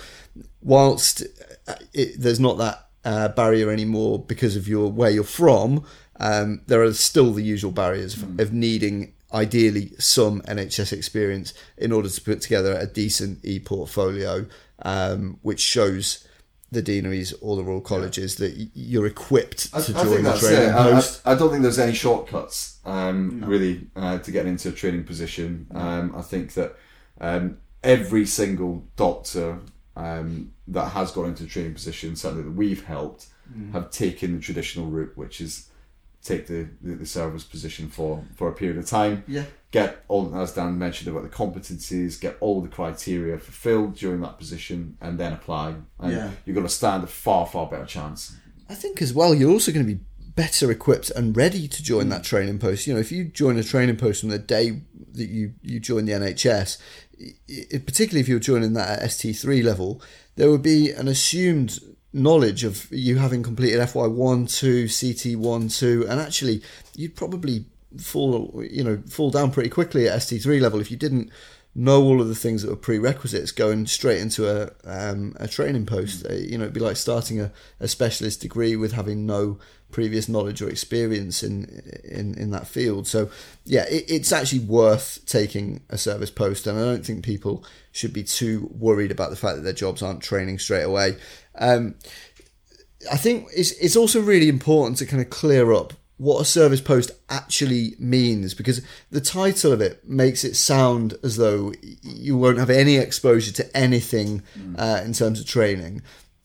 whilst 0.62 1.24
uh, 1.68 1.76
it, 1.94 2.20
there's 2.20 2.40
not 2.40 2.58
that 2.58 2.88
uh, 3.04 3.30
barrier 3.30 3.72
anymore 3.72 4.20
because 4.20 4.56
of 4.56 4.68
your 4.68 4.92
where 4.92 5.10
you're 5.10 5.24
from, 5.24 5.86
um, 6.20 6.62
there 6.68 6.82
are 6.84 6.94
still 6.94 7.34
the 7.34 7.44
usual 7.44 7.72
barriers 7.72 8.16
mm. 8.16 8.40
of 8.40 8.54
needing 8.54 9.14
ideally 9.34 9.92
some 10.00 10.42
NHS 10.42 10.94
experience 10.94 11.54
in 11.78 11.92
order 11.92 12.10
to 12.10 12.22
put 12.22 12.42
together 12.42 12.78
a 12.78 12.86
decent 12.86 13.44
e 13.44 13.60
portfolio, 13.60 14.46
um, 14.84 15.40
which 15.42 15.60
shows 15.60 16.25
the 16.72 16.82
deaneries 16.82 17.34
or 17.42 17.56
the 17.56 17.64
royal 17.64 17.82
colleges 17.82 18.40
yeah. 18.40 18.48
that 18.48 18.70
you're 18.74 19.06
equipped 19.06 19.72
to 19.72 19.98
I, 19.98 20.04
join 20.04 20.26
I 20.26 20.32
the 20.32 20.38
training 20.38 20.74
post. 20.74 21.22
I, 21.26 21.32
I, 21.32 21.36
don't 21.36 21.52
think 21.52 21.62
there's 21.62 21.80
any 21.80 21.94
shortcuts 21.94 22.80
um, 22.86 23.40
no. 23.42 23.48
really 23.48 23.88
uh, 23.96 24.18
to 24.20 24.32
get 24.32 24.46
into 24.46 24.70
a 24.70 24.72
training 24.72 25.04
position. 25.04 25.68
Um, 25.74 26.14
I 26.16 26.22
think 26.22 26.54
that 26.54 26.76
um, 27.22 27.60
every 27.84 28.26
single 28.26 28.84
doctor 28.96 29.60
um, 29.96 30.52
that 30.68 30.90
has 30.90 31.12
got 31.12 31.26
into 31.26 31.44
a 31.46 31.48
training 31.48 31.74
position, 31.74 32.16
certainly 32.16 32.44
that 32.44 32.52
we've 32.52 32.84
helped, 32.84 33.28
mm. 33.52 33.72
have 33.72 33.92
taken 33.92 34.36
the 34.36 34.42
traditional 34.42 34.88
route, 34.88 35.16
which 35.16 35.40
is 35.40 35.70
take 36.26 36.48
the, 36.48 36.68
the, 36.82 36.96
the 36.96 37.06
service 37.06 37.44
position 37.44 37.88
for, 37.88 38.24
for 38.36 38.50
a 38.50 38.54
period 38.54 38.78
of 38.78 38.86
time. 38.86 39.24
Yeah. 39.28 39.44
Get 39.72 40.04
all, 40.08 40.36
as 40.36 40.54
Dan 40.54 40.80
mentioned 40.80 41.10
about 41.10 41.24
the 41.24 41.30
competencies, 41.30 42.20
get 42.20 42.38
all 42.40 42.62
the 42.62 42.68
criteria 42.68 43.38
fulfilled 43.38 43.96
during 43.96 44.22
that 44.22 44.38
position, 44.40 44.98
and 45.02 45.20
then 45.20 45.34
apply. 45.34 45.76
And 46.00 46.12
yeah. 46.12 46.32
you're 46.46 46.56
going 46.56 46.66
to 46.66 46.74
stand 46.74 47.04
a 47.04 47.08
far, 47.08 47.46
far 47.46 47.68
better 47.68 47.86
chance. 47.86 48.36
I 48.70 48.74
think 48.74 49.02
as 49.02 49.14
well, 49.14 49.36
you're 49.36 49.52
also 49.52 49.72
going 49.72 49.86
to 49.86 49.94
be 49.94 50.02
better 50.36 50.72
equipped 50.72 51.12
and 51.12 51.38
ready 51.38 51.68
to 51.68 51.84
join 51.84 52.10
that 52.10 52.24
training 52.24 52.60
post. 52.60 52.88
You 52.88 52.96
know, 52.96 53.00
if 53.00 53.12
you 53.12 53.26
join 53.26 53.58
a 53.58 53.64
training 53.64 53.98
post 53.98 54.22
from 54.22 54.30
the 54.30 54.40
day 54.40 54.82
that 55.14 55.28
you, 55.28 55.54
you 55.62 55.80
join 55.80 56.06
the 56.06 56.14
NHS, 56.14 56.78
it, 57.18 57.86
particularly 57.86 58.22
if 58.22 58.28
you're 58.28 58.40
joining 58.40 58.74
that 58.74 59.00
at 59.00 59.10
ST3 59.10 59.64
level, 59.64 60.02
there 60.36 60.50
would 60.50 60.64
be 60.64 60.92
an 60.92 61.08
assumed 61.08 61.80
knowledge 62.16 62.64
of 62.64 62.90
you 62.92 63.18
having 63.18 63.44
completed 63.44 63.80
FY1, 63.82 64.50
2, 64.58 64.86
CT1, 64.86 65.78
2, 65.78 66.08
and 66.10 66.20
actually, 66.20 66.62
you'd 66.96 67.16
probably 67.16 67.66
fall, 68.00 68.64
you 68.70 68.84
know, 68.84 69.02
fall 69.10 69.30
down 69.30 69.52
pretty 69.52 69.70
quickly 69.70 70.08
at 70.08 70.20
ST3 70.20 70.62
level 70.62 70.80
if 70.80 70.90
you 70.90 70.98
didn't, 70.98 71.28
know, 71.28 71.32
fall 71.32 71.32
down 71.32 71.32
pretty 71.32 71.32
quickly 71.32 71.32
at 71.32 71.32
ST3 71.32 71.32
level 71.32 71.32
if 71.32 71.32
you 71.32 71.32
didn't, 71.32 71.32
you 71.32 71.32
know, 71.32 71.32
fall 71.32 71.32
down 71.32 71.32
pretty 71.32 71.32
quickly 71.32 71.32
at 71.32 71.32
ST3 71.32 71.32
level 71.32 71.32
if 71.32 71.32
you 71.32 71.32
didn't 71.32 71.32
fall 71.32 71.32
down 71.32 71.32
pretty 71.32 71.32
quickly 71.32 71.32
at 71.32 71.32
ST3 71.32 71.32
level 71.32 71.32
if 71.32 71.32
you 71.32 71.32
didn't 71.32 71.32
fall 71.32 71.32
down 71.32 71.32
pretty 71.32 71.32
quickly 71.32 71.32
at 71.32 71.32
ST3 71.32 71.32
level 71.32 71.32
if 71.32 71.32
you 71.32 71.32
didn't 71.32 71.32
fall 71.32 71.32
down 71.32 71.32
pretty 71.32 71.32
quickly 71.32 71.32
at 71.32 71.32
ST3 71.32 71.32
level 71.32 71.32
if 71.32 71.32
you 71.32 71.32
didn't 71.32 71.32
know 71.76 72.02
all 72.02 72.22
of 72.22 72.30
the 72.30 72.36
things 72.36 72.62
that 72.62 72.70
were 72.70 72.78
prerequisites 72.78 73.52
going 73.52 73.86
straight 73.86 74.22
into 74.22 74.50
a 74.50 74.72
um, 74.86 75.36
a 75.40 75.48
training 75.48 75.86
post. 75.86 76.26
Uh, 76.26 76.34
you 76.34 76.58
know, 76.58 76.64
it'd 76.64 76.74
be 76.74 76.80
like 76.80 76.96
starting 76.96 77.42
a, 77.42 77.52
a 77.82 77.88
specialist 77.88 78.42
degree 78.42 78.78
with 78.78 78.94
having 78.94 79.26
no 79.26 79.60
previous 79.92 80.28
knowledge 80.28 80.62
or 80.62 80.70
experience 80.70 81.44
in 81.44 81.66
in, 82.04 82.34
in 82.36 82.52
that 82.52 82.68
field. 82.68 83.08
So 83.08 83.30
yeah, 83.66 83.86
it, 83.90 84.06
it's 84.08 84.32
actually 84.32 84.60
worth 84.60 85.20
taking 85.26 85.82
a 85.90 85.98
service 85.98 86.32
post, 86.32 86.66
and 86.66 86.80
I 86.80 86.84
don't 86.84 87.06
think 87.06 87.26
people 87.26 87.66
should 87.92 88.14
be 88.14 88.24
too 88.24 88.70
worried 88.74 89.12
about 89.12 89.30
the 89.30 89.36
fact 89.36 89.58
that 89.58 89.64
their 89.64 89.74
jobs 89.74 90.02
aren't 90.02 90.22
training 90.22 90.60
straight 90.60 90.84
away. 90.84 91.18
Um, 91.58 91.96
I 93.12 93.18
think 93.18 93.48
it's 93.56 93.72
it's 93.74 93.96
also 93.96 94.22
really 94.22 94.50
important 94.50 94.98
to 95.00 95.06
kind 95.06 95.22
of 95.22 95.30
clear 95.30 95.74
up 95.74 95.94
what 96.18 96.42
a 96.42 96.46
service 96.46 96.80
post 96.80 97.12
actually 97.30 97.96
means 98.00 98.54
because 98.54 98.82
the 99.12 99.20
title 99.20 99.74
of 99.74 99.82
it 99.82 100.08
makes 100.08 100.46
it 100.46 100.56
sound 100.56 101.14
as 101.24 101.36
though 101.36 101.74
you 102.02 102.38
won't 102.38 102.58
have 102.58 102.70
any 102.70 102.96
exposure 102.96 103.52
to 103.52 103.78
anything 103.78 104.42
mm. 104.58 104.80
uh, 104.80 105.04
in 105.04 105.12
terms 105.12 105.40
of 105.40 105.46
training. 105.46 106.02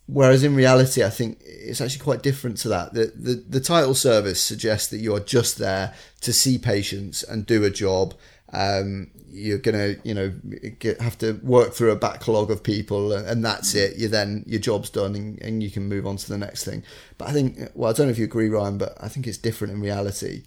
Whereas 0.06 0.42
in 0.42 0.56
reality, 0.56 1.04
I 1.04 1.10
think 1.10 1.38
it's 1.40 1.80
actually 1.80 2.02
quite 2.02 2.20
different 2.20 2.56
to 2.58 2.68
that. 2.68 2.94
The, 2.94 3.12
the, 3.14 3.34
the 3.48 3.60
title 3.60 3.94
service 3.94 4.42
suggests 4.42 4.88
that 4.88 4.98
you 4.98 5.14
are 5.14 5.20
just 5.20 5.58
there 5.58 5.94
to 6.22 6.32
see 6.32 6.58
patients 6.58 7.22
and 7.22 7.46
do 7.46 7.62
a 7.62 7.70
job. 7.70 8.14
Um, 8.52 9.10
you're 9.32 9.58
gonna 9.58 9.94
you 10.02 10.12
know 10.12 10.32
get, 10.78 11.00
have 11.00 11.16
to 11.18 11.34
work 11.42 11.72
through 11.72 11.92
a 11.92 11.96
backlog 11.96 12.50
of 12.50 12.62
people 12.62 13.12
and 13.12 13.44
that's 13.44 13.74
it 13.74 13.96
you 13.96 14.08
then 14.08 14.44
your 14.46 14.60
job's 14.60 14.90
done 14.90 15.14
and, 15.14 15.40
and, 15.40 15.62
you 15.62 15.70
can 15.70 15.88
move 15.88 16.06
on 16.06 16.16
to 16.16 16.28
the 16.28 16.36
next 16.36 16.64
thing 16.64 16.82
but 17.16 17.28
i 17.28 17.32
think 17.32 17.58
well 17.74 17.90
i 17.90 17.92
don't 17.92 18.06
know 18.06 18.10
if 18.10 18.18
you 18.18 18.24
agree 18.24 18.48
ryan 18.48 18.76
but 18.76 18.96
i 19.00 19.08
think 19.08 19.26
it's 19.26 19.38
different 19.38 19.72
in 19.72 19.80
reality 19.80 20.42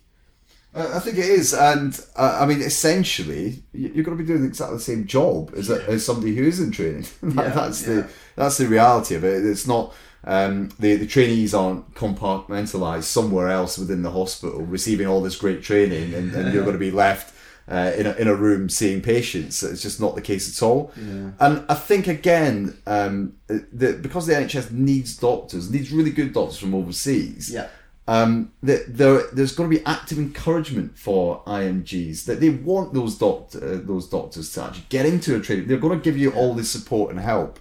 I 0.76 0.98
think 0.98 1.20
it 1.20 1.26
is, 1.26 1.54
and 1.54 2.00
uh, 2.16 2.40
I 2.42 2.48
mean, 2.48 2.60
essentially, 2.60 3.62
you're 3.74 4.04
going 4.04 4.18
to 4.18 4.24
be 4.24 4.28
doing 4.28 4.44
exactly 4.44 4.78
the 4.78 4.84
same 4.84 5.06
job 5.06 5.54
as, 5.56 5.70
a, 5.70 5.84
as 5.84 6.04
somebody 6.04 6.36
who 6.36 6.46
is 6.46 6.60
in 6.60 6.72
training. 6.72 7.06
that, 7.22 7.46
yeah, 7.46 7.50
that's 7.54 7.88
yeah. 7.88 7.94
the 7.94 8.10
that's 8.36 8.58
the 8.58 8.66
reality 8.66 9.14
of 9.14 9.24
it. 9.24 9.46
It's 9.46 9.68
not 9.68 9.94
um, 10.24 10.70
the 10.80 10.96
the 10.96 11.06
trainees 11.06 11.54
aren't 11.54 11.94
compartmentalized 11.94 13.04
somewhere 13.04 13.50
else 13.50 13.78
within 13.78 14.02
the 14.02 14.10
hospital, 14.10 14.62
receiving 14.62 15.06
all 15.06 15.22
this 15.22 15.36
great 15.36 15.62
training, 15.62 16.16
and, 16.16 16.34
and 16.34 16.52
you're 16.52 16.64
going 16.64 16.74
to 16.74 16.80
be 16.80 16.90
left 16.90 17.36
uh, 17.70 17.92
in, 17.98 18.06
a, 18.06 18.12
in 18.14 18.28
a 18.28 18.36
room 18.36 18.70
seeing 18.70 19.02
patients. 19.02 19.64
It's 19.64 19.82
just 19.82 20.02
not 20.02 20.16
the 20.16 20.22
case 20.22 20.56
at 20.56 20.66
all. 20.66 20.92
Yeah. 20.98 21.32
And 21.40 21.66
I 21.70 21.76
think, 21.76 22.08
again, 22.08 22.78
um, 22.86 23.38
the, 23.48 23.94
because 24.02 24.28
the 24.28 24.34
NHS 24.34 24.72
needs 24.72 25.18
doctors, 25.18 25.72
needs 25.72 25.92
really 25.92 26.12
good 26.12 26.34
doctors 26.34 26.60
from 26.60 26.76
overseas. 26.76 27.52
Yeah. 27.52 27.68
Um, 28.06 28.52
there, 28.62 28.84
there, 28.88 29.24
there's 29.32 29.54
going 29.56 29.70
to 29.70 29.78
be 29.78 29.86
active 29.86 30.18
encouragement 30.18 30.98
for 30.98 31.42
IMGs 31.46 32.26
that 32.26 32.42
they 32.42 32.50
want 32.50 32.94
those 32.94 33.18
doctor, 33.18 33.60
uh, 33.60 33.80
those 33.82 34.10
doctors 34.10 34.52
to 34.54 34.64
actually 34.64 34.86
get 34.90 35.06
into 35.06 35.36
a 35.38 35.40
training. 35.40 35.68
They're 35.68 35.78
going 35.78 35.98
to 35.98 36.04
give 36.04 36.18
you 36.18 36.32
all 36.32 36.54
this 36.54 36.70
support 36.70 37.12
and 37.12 37.20
help 37.20 37.60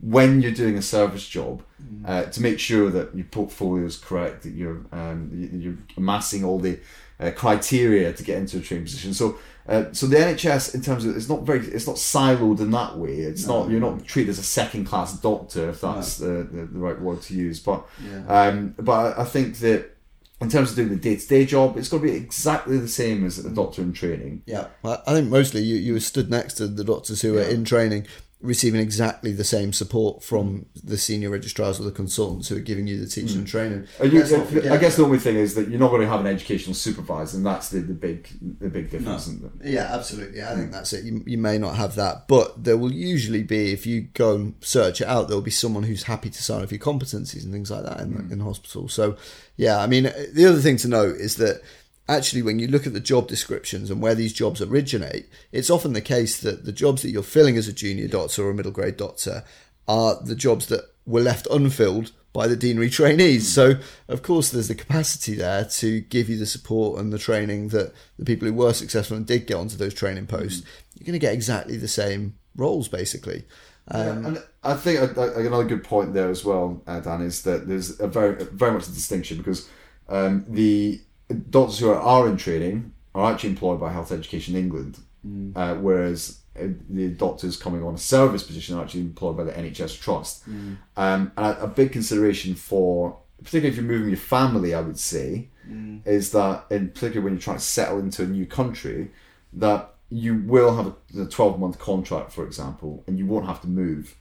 when 0.00 0.42
you're 0.42 0.52
doing 0.52 0.76
a 0.76 0.82
service 0.82 1.26
job 1.28 1.62
mm. 1.80 2.08
uh, 2.08 2.24
to 2.30 2.42
make 2.42 2.58
sure 2.58 2.90
that 2.90 3.14
your 3.14 3.24
portfolio 3.26 3.86
is 3.86 3.96
correct, 3.96 4.42
that 4.42 4.50
you're 4.50 4.84
um, 4.90 5.30
you're 5.32 5.78
amassing 5.96 6.44
all 6.44 6.58
the 6.58 6.78
uh, 7.20 7.30
criteria 7.30 8.12
to 8.12 8.22
get 8.22 8.38
into 8.38 8.58
a 8.58 8.60
training 8.60 8.84
position. 8.84 9.14
So, 9.14 9.38
uh, 9.68 9.84
so 9.92 10.06
the 10.06 10.16
NHS, 10.16 10.74
in 10.74 10.82
terms 10.82 11.04
of, 11.04 11.16
it's 11.16 11.28
not 11.28 11.42
very, 11.42 11.66
it's 11.66 11.86
not 11.86 11.96
siloed 11.96 12.60
in 12.60 12.70
that 12.72 12.98
way. 12.98 13.12
It's 13.12 13.46
no, 13.46 13.62
not 13.62 13.70
you're 13.70 13.80
not 13.80 14.04
treated 14.04 14.30
as 14.30 14.38
a 14.38 14.44
second 14.44 14.84
class 14.84 15.18
doctor, 15.20 15.70
if 15.70 15.80
that's 15.80 16.20
no. 16.20 16.26
the, 16.26 16.44
the, 16.44 16.66
the, 16.66 16.78
right 16.78 17.00
word 17.00 17.22
to 17.22 17.34
use. 17.34 17.60
But, 17.60 17.86
yeah. 18.04 18.26
um, 18.26 18.74
but 18.78 19.18
I 19.18 19.24
think 19.24 19.58
that 19.58 19.94
in 20.40 20.50
terms 20.50 20.70
of 20.70 20.76
doing 20.76 20.90
the 20.90 20.96
day 20.96 21.16
to 21.16 21.26
day 21.26 21.46
job, 21.46 21.76
it's 21.76 21.88
got 21.88 21.98
to 21.98 22.02
be 22.02 22.12
exactly 22.12 22.78
the 22.78 22.88
same 22.88 23.24
as 23.24 23.38
a 23.38 23.50
doctor 23.50 23.82
in 23.82 23.92
training. 23.92 24.42
Yeah, 24.46 24.66
well, 24.82 25.02
I 25.06 25.12
think 25.12 25.30
mostly 25.30 25.62
you 25.62 25.76
you 25.76 25.98
stood 26.00 26.30
next 26.30 26.54
to 26.54 26.66
the 26.66 26.84
doctors 26.84 27.22
who 27.22 27.34
yeah. 27.34 27.42
are 27.42 27.44
in 27.44 27.64
training 27.64 28.06
receiving 28.44 28.80
exactly 28.80 29.32
the 29.32 29.42
same 29.42 29.72
support 29.72 30.22
from 30.22 30.66
the 30.84 30.98
senior 30.98 31.30
registrars 31.30 31.80
or 31.80 31.84
the 31.84 31.90
consultants 31.90 32.48
who 32.48 32.56
are 32.56 32.60
giving 32.60 32.86
you 32.86 33.00
the 33.00 33.06
teaching 33.06 33.36
mm. 33.36 33.38
and 33.38 33.46
training. 33.46 33.86
You, 34.02 34.22
I 34.70 34.76
guess 34.76 34.96
the 34.96 35.04
only 35.04 35.18
thing 35.18 35.36
is 35.36 35.54
that 35.54 35.68
you're 35.68 35.80
not 35.80 35.88
going 35.88 36.02
to 36.02 36.08
have 36.08 36.20
an 36.20 36.26
educational 36.26 36.74
supervisor, 36.74 37.38
and 37.38 37.46
that's 37.46 37.70
the, 37.70 37.80
the 37.80 37.94
big 37.94 38.28
the 38.60 38.68
big 38.68 38.90
difference. 38.90 39.28
No. 39.28 39.50
Yeah, 39.62 39.88
absolutely. 39.90 40.42
I 40.42 40.54
think 40.54 40.72
that's 40.72 40.92
it. 40.92 41.04
You, 41.04 41.24
you 41.26 41.38
may 41.38 41.56
not 41.56 41.76
have 41.76 41.94
that, 41.94 42.28
but 42.28 42.62
there 42.62 42.76
will 42.76 42.92
usually 42.92 43.42
be 43.42 43.72
if 43.72 43.86
you 43.86 44.02
go 44.02 44.34
and 44.34 44.54
search 44.60 45.00
it 45.00 45.08
out, 45.08 45.28
there 45.28 45.36
will 45.36 45.42
be 45.42 45.50
someone 45.50 45.84
who's 45.84 46.02
happy 46.02 46.28
to 46.28 46.42
sign 46.42 46.62
off 46.62 46.70
your 46.70 46.80
competencies 46.80 47.44
and 47.44 47.52
things 47.52 47.70
like 47.70 47.84
that 47.84 48.00
in, 48.00 48.12
mm. 48.12 48.30
in 48.30 48.40
hospital. 48.40 48.88
So, 48.88 49.16
yeah, 49.56 49.78
I 49.78 49.86
mean, 49.86 50.04
the 50.32 50.46
other 50.46 50.60
thing 50.60 50.76
to 50.78 50.88
note 50.88 51.16
is 51.16 51.36
that 51.36 51.62
actually, 52.08 52.42
when 52.42 52.58
you 52.58 52.68
look 52.68 52.86
at 52.86 52.92
the 52.92 53.00
job 53.00 53.28
descriptions 53.28 53.90
and 53.90 54.00
where 54.00 54.14
these 54.14 54.32
jobs 54.32 54.60
originate, 54.60 55.28
it's 55.52 55.70
often 55.70 55.92
the 55.92 56.00
case 56.00 56.40
that 56.40 56.64
the 56.64 56.72
jobs 56.72 57.02
that 57.02 57.10
you're 57.10 57.22
filling 57.22 57.56
as 57.56 57.68
a 57.68 57.72
junior 57.72 58.08
doctor 58.08 58.44
or 58.44 58.50
a 58.50 58.54
middle 58.54 58.72
grade 58.72 58.96
doctor 58.96 59.44
are 59.88 60.20
the 60.22 60.34
jobs 60.34 60.66
that 60.66 60.84
were 61.06 61.20
left 61.20 61.46
unfilled 61.50 62.12
by 62.32 62.48
the 62.48 62.56
deanery 62.56 62.90
trainees. 62.90 63.52
So, 63.52 63.76
of 64.08 64.22
course, 64.22 64.50
there's 64.50 64.68
the 64.68 64.74
capacity 64.74 65.34
there 65.34 65.64
to 65.64 66.00
give 66.00 66.28
you 66.28 66.36
the 66.36 66.46
support 66.46 66.98
and 66.98 67.12
the 67.12 67.18
training 67.18 67.68
that 67.68 67.94
the 68.18 68.24
people 68.24 68.48
who 68.48 68.54
were 68.54 68.72
successful 68.72 69.16
and 69.16 69.26
did 69.26 69.46
get 69.46 69.56
onto 69.56 69.76
those 69.76 69.94
training 69.94 70.26
posts, 70.26 70.60
mm. 70.60 70.66
you're 70.94 71.06
going 71.06 71.12
to 71.12 71.24
get 71.24 71.32
exactly 71.32 71.76
the 71.76 71.88
same 71.88 72.34
roles, 72.56 72.88
basically. 72.88 73.44
Um, 73.88 74.06
yeah, 74.06 74.28
and 74.28 74.42
I 74.62 74.74
think 74.74 75.16
another 75.16 75.64
good 75.64 75.84
point 75.84 76.12
there 76.12 76.30
as 76.30 76.44
well, 76.44 76.82
uh, 76.86 77.00
Dan, 77.00 77.22
is 77.22 77.42
that 77.42 77.68
there's 77.68 78.00
a 78.00 78.08
very, 78.08 78.44
very 78.44 78.72
much 78.72 78.88
a 78.88 78.92
distinction 78.92 79.38
because 79.38 79.68
um, 80.08 80.44
the 80.48 81.00
doctors 81.34 81.78
who 81.78 81.90
are, 81.90 82.28
in 82.28 82.36
training 82.36 82.92
are 83.14 83.32
actually 83.32 83.50
employed 83.50 83.80
by 83.80 83.92
Health 83.92 84.12
Education 84.12 84.56
England, 84.56 84.98
mm. 85.26 85.52
uh, 85.56 85.74
whereas 85.76 86.40
uh, 86.58 86.68
the 86.88 87.08
doctors 87.08 87.56
coming 87.56 87.82
on 87.82 87.94
a 87.94 87.98
service 87.98 88.42
position 88.42 88.76
are 88.76 88.82
actually 88.82 89.00
employed 89.00 89.36
by 89.36 89.44
the 89.44 89.52
NHS 89.52 90.00
Trust. 90.00 90.48
Mm. 90.48 90.76
Um, 90.96 91.32
and 91.36 91.46
a, 91.46 91.64
a, 91.64 91.66
big 91.66 91.92
consideration 91.92 92.54
for, 92.54 93.18
particularly 93.38 93.68
if 93.68 93.76
you're 93.76 93.84
moving 93.84 94.08
your 94.08 94.18
family, 94.18 94.74
I 94.74 94.80
would 94.80 94.98
say, 94.98 95.48
mm. 95.68 96.06
is 96.06 96.32
that, 96.32 96.66
in 96.70 96.90
particular 96.90 97.22
when 97.22 97.34
you're 97.34 97.40
trying 97.40 97.58
to 97.58 97.62
settle 97.62 97.98
into 97.98 98.22
a 98.22 98.26
new 98.26 98.46
country, 98.46 99.10
that 99.52 99.94
you 100.10 100.36
will 100.36 100.76
have 100.76 100.94
a 101.18 101.26
12 101.26 101.58
month 101.58 101.78
contract, 101.78 102.32
for 102.32 102.44
example, 102.44 103.04
and 103.06 103.18
you 103.18 103.26
won't 103.26 103.46
have 103.46 103.60
to 103.62 103.68
move. 103.68 104.16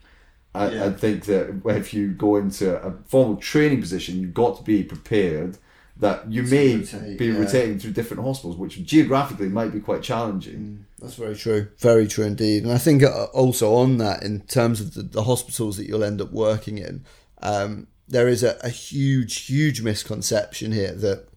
I, 0.56 0.70
yeah. 0.70 0.86
I 0.86 0.92
think 0.92 1.26
that 1.26 1.62
if 1.66 1.94
you 1.94 2.12
go 2.12 2.36
into 2.36 2.82
a 2.82 2.94
formal 3.06 3.38
training 3.38 3.82
position, 3.82 4.20
you've 4.20 4.34
got 4.34 4.58
to 4.58 4.64
be 4.64 4.84
prepared 4.84 5.58
that 5.98 6.32
you 6.32 6.44
may 6.44 6.78
rotate, 6.78 7.18
be 7.18 7.28
yeah. 7.28 7.38
rotating 7.38 7.80
through 7.80 7.92
different 7.92 8.24
hospitals, 8.24 8.58
which 8.58 8.84
geographically 8.84 9.48
might 9.48 9.72
be 9.72 9.80
quite 9.80 10.02
challenging. 10.02 10.56
Mm, 10.56 10.78
that's 11.00 11.16
very 11.16 11.36
true. 11.36 11.68
Very 11.78 12.08
true 12.08 12.26
indeed. 12.26 12.64
And 12.64 12.72
I 12.72 12.78
think 12.78 13.04
uh, 13.04 13.26
also 13.26 13.76
on 13.76 13.98
that, 13.98 14.24
in 14.24 14.42
terms 14.42 14.82
of 14.82 14.96
the, 14.96 15.04
the 15.04 15.24
hospitals 15.24 15.78
that 15.78 15.88
you'll 15.88 16.04
end 16.04 16.20
up 16.20 16.32
working 16.32 16.78
in, 16.78 17.06
um, 17.42 17.88
there 18.08 18.28
is 18.28 18.44
a, 18.44 18.58
a, 18.64 18.70
huge, 18.70 19.46
huge 19.46 19.82
misconception 19.82 20.72
here 20.72 20.94
that 20.94 21.28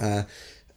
uh, 0.00 0.22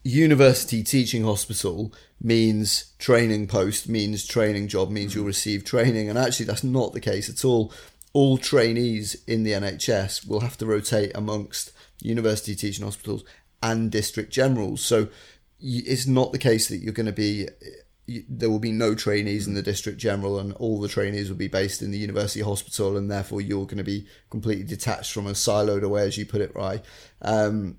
university 0.03 0.83
teaching 0.83 1.23
hospital 1.23 1.93
means 2.21 2.93
training 2.97 3.47
post, 3.47 3.87
means 3.87 4.25
training 4.25 4.67
job, 4.67 4.89
means 4.89 5.13
you'll 5.13 5.25
receive 5.25 5.63
training. 5.63 6.09
And 6.09 6.17
actually, 6.17 6.45
that's 6.47 6.63
not 6.63 6.93
the 6.93 6.99
case 6.99 7.29
at 7.29 7.45
all. 7.45 7.71
All 8.13 8.37
trainees 8.37 9.15
in 9.27 9.43
the 9.43 9.51
NHS 9.51 10.27
will 10.27 10.39
have 10.39 10.57
to 10.57 10.65
rotate 10.65 11.11
amongst 11.13 11.71
university 12.01 12.55
teaching 12.55 12.85
hospitals, 12.85 13.23
and 13.61 13.91
district 13.91 14.31
generals. 14.31 14.81
So 14.81 15.07
it's 15.59 16.05
not 16.05 16.31
the 16.31 16.37
case 16.37 16.67
that 16.67 16.77
you're 16.77 16.93
going 16.93 17.05
to 17.05 17.11
be 17.11 17.47
there 18.07 18.51
will 18.51 18.59
be 18.59 18.71
no 18.71 18.93
trainees 18.93 19.47
in 19.47 19.55
the 19.55 19.63
district 19.63 19.97
general 19.97 20.37
and 20.37 20.53
all 20.53 20.79
the 20.79 20.87
trainees 20.87 21.27
will 21.27 21.37
be 21.37 21.47
based 21.47 21.81
in 21.81 21.89
the 21.89 21.97
university 21.97 22.41
hospital 22.41 22.97
and 22.97 23.09
therefore 23.09 23.41
you're 23.41 23.65
going 23.65 23.79
to 23.79 23.83
be 23.83 24.05
completely 24.29 24.63
detached 24.63 25.11
from 25.11 25.25
a 25.25 25.31
siloed 25.31 25.81
away 25.81 26.03
as 26.05 26.17
you 26.17 26.23
put 26.23 26.41
it 26.41 26.55
right 26.55 26.85
um, 27.23 27.77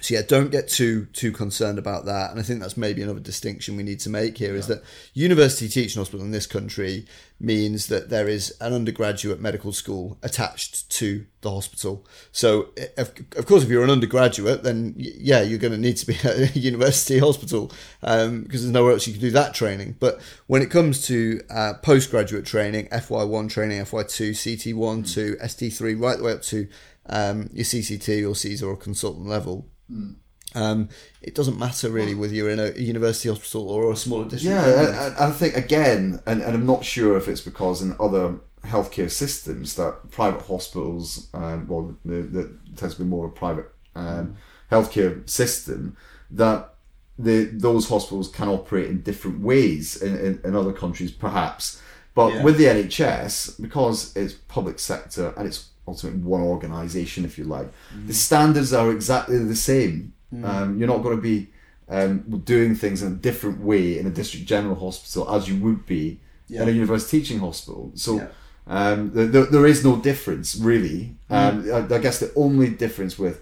so 0.00 0.14
yeah, 0.14 0.22
don't 0.26 0.50
get 0.50 0.68
too 0.68 1.06
too 1.12 1.32
concerned 1.32 1.78
about 1.78 2.04
that. 2.04 2.30
And 2.30 2.40
I 2.40 2.42
think 2.42 2.60
that's 2.60 2.76
maybe 2.76 3.02
another 3.02 3.20
distinction 3.20 3.76
we 3.76 3.82
need 3.82 4.00
to 4.00 4.10
make 4.10 4.36
here 4.38 4.52
yeah. 4.52 4.58
is 4.58 4.66
that 4.66 4.82
university 5.14 5.68
teaching 5.68 6.00
hospital 6.00 6.24
in 6.24 6.30
this 6.30 6.46
country 6.46 7.06
means 7.40 7.86
that 7.86 8.10
there 8.10 8.28
is 8.28 8.56
an 8.60 8.72
undergraduate 8.72 9.40
medical 9.40 9.72
school 9.72 10.18
attached 10.22 10.90
to 10.90 11.26
the 11.40 11.50
hospital. 11.50 12.06
So 12.32 12.70
of, 12.96 13.12
of 13.36 13.46
course, 13.46 13.62
if 13.62 13.68
you're 13.68 13.84
an 13.84 13.90
undergraduate, 13.90 14.62
then 14.62 14.94
yeah, 14.96 15.42
you're 15.42 15.58
going 15.58 15.72
to 15.72 15.78
need 15.78 15.96
to 15.98 16.06
be 16.06 16.16
at 16.16 16.24
a 16.56 16.58
university 16.58 17.18
hospital 17.18 17.72
um, 18.02 18.42
because 18.42 18.62
there's 18.62 18.72
nowhere 18.72 18.92
else 18.92 19.06
you 19.06 19.12
can 19.12 19.22
do 19.22 19.30
that 19.30 19.54
training. 19.54 19.96
But 20.00 20.20
when 20.46 20.62
it 20.62 20.70
comes 20.70 21.06
to 21.06 21.40
uh, 21.50 21.74
postgraduate 21.82 22.44
training, 22.44 22.88
FY1 22.88 23.48
training, 23.48 23.80
FY2, 23.80 24.30
CT1 24.30 24.74
mm. 24.74 25.14
to 25.14 25.36
ST3, 25.36 26.00
right 26.00 26.18
the 26.18 26.24
way 26.24 26.32
up 26.32 26.42
to 26.42 26.68
um, 27.06 27.50
your 27.52 27.64
CCT 27.64 28.22
or 28.22 28.34
CESR 28.34 28.66
or 28.66 28.76
consultant 28.76 29.26
level 29.26 29.68
Mm. 29.90 30.16
Um, 30.54 30.88
it 31.20 31.34
doesn't 31.34 31.58
matter 31.58 31.90
really 31.90 32.14
whether 32.14 32.32
you're 32.32 32.50
in 32.50 32.60
a 32.60 32.70
university 32.78 33.28
hospital 33.28 33.68
or 33.68 33.92
a 33.92 33.96
smaller 33.96 34.28
district. 34.28 34.54
Yeah, 34.56 35.14
I, 35.18 35.28
I 35.28 35.30
think 35.32 35.56
again, 35.56 36.20
and, 36.26 36.42
and 36.42 36.54
I'm 36.54 36.66
not 36.66 36.84
sure 36.84 37.16
if 37.16 37.26
it's 37.26 37.40
because 37.40 37.82
in 37.82 37.96
other 37.98 38.36
healthcare 38.64 39.10
systems 39.10 39.74
that 39.76 40.10
private 40.10 40.42
hospitals, 40.42 41.28
um, 41.34 41.66
well, 41.66 41.96
the 42.04 42.56
tends 42.76 42.94
to 42.94 43.02
be 43.02 43.08
more 43.08 43.26
of 43.26 43.32
a 43.32 43.34
private 43.34 43.66
um, 43.96 44.36
healthcare 44.70 45.28
system 45.28 45.96
that 46.30 46.70
the 47.18 47.44
those 47.52 47.88
hospitals 47.88 48.28
can 48.28 48.48
operate 48.48 48.88
in 48.88 49.02
different 49.02 49.40
ways 49.40 50.00
in, 50.00 50.16
in, 50.16 50.40
in 50.44 50.56
other 50.56 50.72
countries, 50.72 51.10
perhaps. 51.10 51.80
But 52.14 52.32
Yeah. 52.32 52.42
with 52.44 52.58
the 52.58 52.64
NHS, 52.66 53.60
because 53.60 54.14
it's 54.16 54.34
public 54.34 54.78
sector 54.78 55.34
and 55.36 55.48
it's 55.48 55.70
ultimately 55.86 56.20
one 56.20 56.40
organisation, 56.40 57.24
if 57.24 57.38
you 57.38 57.44
like, 57.44 57.68
Mm. 57.94 58.06
the 58.06 58.14
standards 58.14 58.72
are 58.72 58.90
exactly 58.90 59.38
the 59.38 59.56
same. 59.56 60.12
Um, 60.42 60.78
you're 60.78 60.88
not 60.88 61.02
going 61.04 61.14
to 61.16 61.22
be 61.22 61.50
um, 61.88 62.24
doing 62.44 62.74
things 62.74 63.02
in 63.02 63.12
a 63.12 63.14
different 63.14 63.60
way 63.60 63.98
in 64.00 64.06
a 64.06 64.10
district 64.10 64.46
general 64.46 64.74
hospital 64.74 65.32
as 65.36 65.48
you 65.48 65.56
would 65.64 65.86
be 65.86 66.18
in 66.50 66.66
a 66.68 66.70
university 66.72 67.20
teaching 67.20 67.38
hospital. 67.38 67.92
So 67.94 68.16
Yeah. 68.16 68.26
um, 68.66 69.10
there, 69.14 69.66
is 69.66 69.84
no 69.84 69.96
difference 69.96 70.56
really. 70.56 71.14
Mm. 71.30 71.36
Um, 71.36 71.54
I, 71.92 71.94
I 71.96 71.98
guess 71.98 72.18
the 72.18 72.32
only 72.34 72.68
difference 72.70 73.16
with 73.18 73.40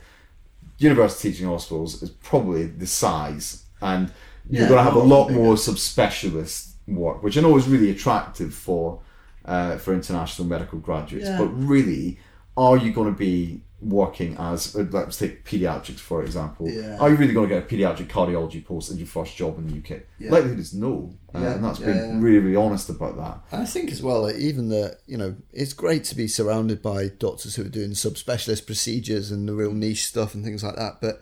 university 0.78 1.30
teaching 1.30 1.46
hospitals 1.46 2.02
is 2.02 2.10
probably 2.10 2.66
the 2.66 2.86
size, 2.86 3.62
and 3.80 4.10
you're 4.50 4.62
Yeah, 4.62 4.68
going 4.68 4.78
to 4.78 4.84
have 4.84 4.96
a 4.96 4.98
lot 4.98 5.06
lot 5.16 5.28
bigger. 5.28 5.40
more 5.40 5.54
subspecialist 5.54 6.72
work, 6.88 7.22
which 7.22 7.38
I 7.38 7.40
know 7.40 7.56
is 7.56 7.68
really 7.68 7.90
attractive 7.90 8.52
for 8.54 9.00
uh, 9.44 9.76
for 9.78 9.92
international 9.94 10.46
medical 10.48 10.78
graduates. 10.78 11.26
Yeah. 11.28 11.38
But 11.38 11.48
really, 11.48 12.18
are 12.56 12.76
you 12.76 12.92
going 12.92 13.12
to 13.12 13.18
be 13.18 13.62
working 13.82 14.36
as 14.38 14.76
uh, 14.76 14.86
let's 14.92 15.18
take 15.18 15.44
pediatrics 15.44 15.98
for 15.98 16.22
example? 16.22 16.68
Yeah. 16.68 16.98
Are 16.98 17.10
you 17.10 17.16
really 17.16 17.34
going 17.34 17.48
to 17.48 17.54
get 17.54 17.64
a 17.64 17.66
pediatric 17.66 18.08
cardiology 18.08 18.64
post 18.64 18.90
in 18.90 18.98
your 18.98 19.06
first 19.06 19.36
job 19.36 19.58
in 19.58 19.66
the 19.66 19.78
UK? 19.78 20.02
Yeah. 20.18 20.30
Likelihood 20.30 20.58
is 20.60 20.72
no, 20.72 21.12
uh, 21.34 21.40
Yeah, 21.40 21.54
and 21.54 21.64
that's 21.64 21.80
yeah, 21.80 21.86
been 21.86 22.22
really 22.22 22.38
really 22.38 22.56
honest 22.56 22.88
about 22.88 23.16
that. 23.16 23.58
I 23.58 23.64
think 23.64 23.90
as 23.90 24.02
well, 24.02 24.22
like, 24.22 24.36
even 24.36 24.68
the 24.68 24.98
you 25.06 25.16
know, 25.16 25.36
it's 25.52 25.72
great 25.72 26.04
to 26.04 26.14
be 26.14 26.28
surrounded 26.28 26.80
by 26.80 27.08
doctors 27.08 27.56
who 27.56 27.62
are 27.62 27.68
doing 27.68 27.90
subspecialist 27.90 28.66
procedures 28.66 29.30
and 29.30 29.48
the 29.48 29.54
real 29.54 29.72
niche 29.72 30.06
stuff 30.06 30.34
and 30.34 30.44
things 30.44 30.62
like 30.62 30.76
that. 30.76 31.00
But 31.00 31.20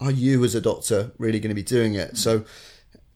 are 0.00 0.10
you 0.10 0.44
as 0.44 0.54
a 0.54 0.60
doctor 0.60 1.12
really 1.18 1.40
going 1.40 1.50
to 1.50 1.54
be 1.54 1.62
doing 1.62 1.94
it? 1.94 2.16
So, 2.16 2.44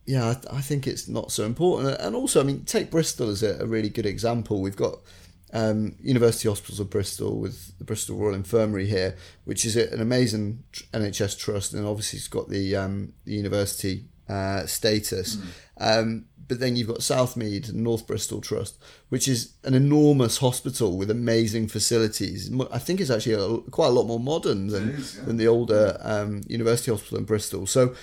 yeah, 0.07 0.37
I, 0.51 0.59
I 0.59 0.61
think 0.61 0.87
it's 0.87 1.09
not 1.09 1.33
so 1.33 1.45
important. 1.45 2.01
And 2.01 2.15
also, 2.15 2.41
I 2.41 2.45
mean, 2.45 2.65
take 2.65 2.91
Bristol 2.91 3.29
as 3.29 3.43
a, 3.43 3.59
a 3.61 3.67
really 3.67 3.89
good 3.89 4.07
example. 4.07 4.63
We've 4.63 4.77
got 4.77 5.01
um, 5.53 5.97
University 6.01 6.49
Hospitals 6.49 6.81
of 6.81 6.91
Bristol 6.91 7.39
with 7.39 7.77
the 7.79 7.85
Bristol 7.85 8.17
Royal 8.17 8.35
Infirmary 8.35 8.87
here, 8.87 9.17
which 9.45 9.65
is 9.65 9.77
a- 9.77 9.93
an 9.93 10.01
amazing 10.01 10.65
NHS 10.93 11.39
trust, 11.39 11.73
and 11.73 11.87
obviously 11.87 12.19
it's 12.19 12.29
got 12.29 12.49
the 12.49 12.75
um, 12.77 13.13
the 13.25 13.35
university 13.35 14.07
uh, 14.29 14.67
status. 14.67 15.39
Um, 15.79 16.27
but 16.49 16.61
then 16.61 16.77
you've 16.77 16.89
got 16.89 17.03
Southmead 17.03 17.69
and 17.69 17.83
North 17.83 18.07
Bristol 18.07 18.41
Trust, 18.41 18.79
which 19.09 19.27
is 19.27 19.55
an 19.65 19.75
enormous 19.75 20.39
hospital 20.39 20.97
with 20.97 21.11
amazing 21.11 21.69
facilities. 21.69 22.51
I 22.71 22.79
think 22.79 23.01
it's 23.01 23.11
actually 23.11 23.35
a, 23.35 23.59
quite 23.71 23.89
a 23.89 23.91
lot 23.91 24.07
more 24.07 24.21
modern 24.21 24.69
than, 24.69 24.91
is, 24.91 25.17
yeah. 25.17 25.25
than 25.25 25.37
the 25.39 25.49
older 25.49 25.99
um, 26.03 26.43
University 26.47 26.91
Hospital 26.91 27.19
in 27.19 27.25
Bristol. 27.25 27.67
So 27.67 27.95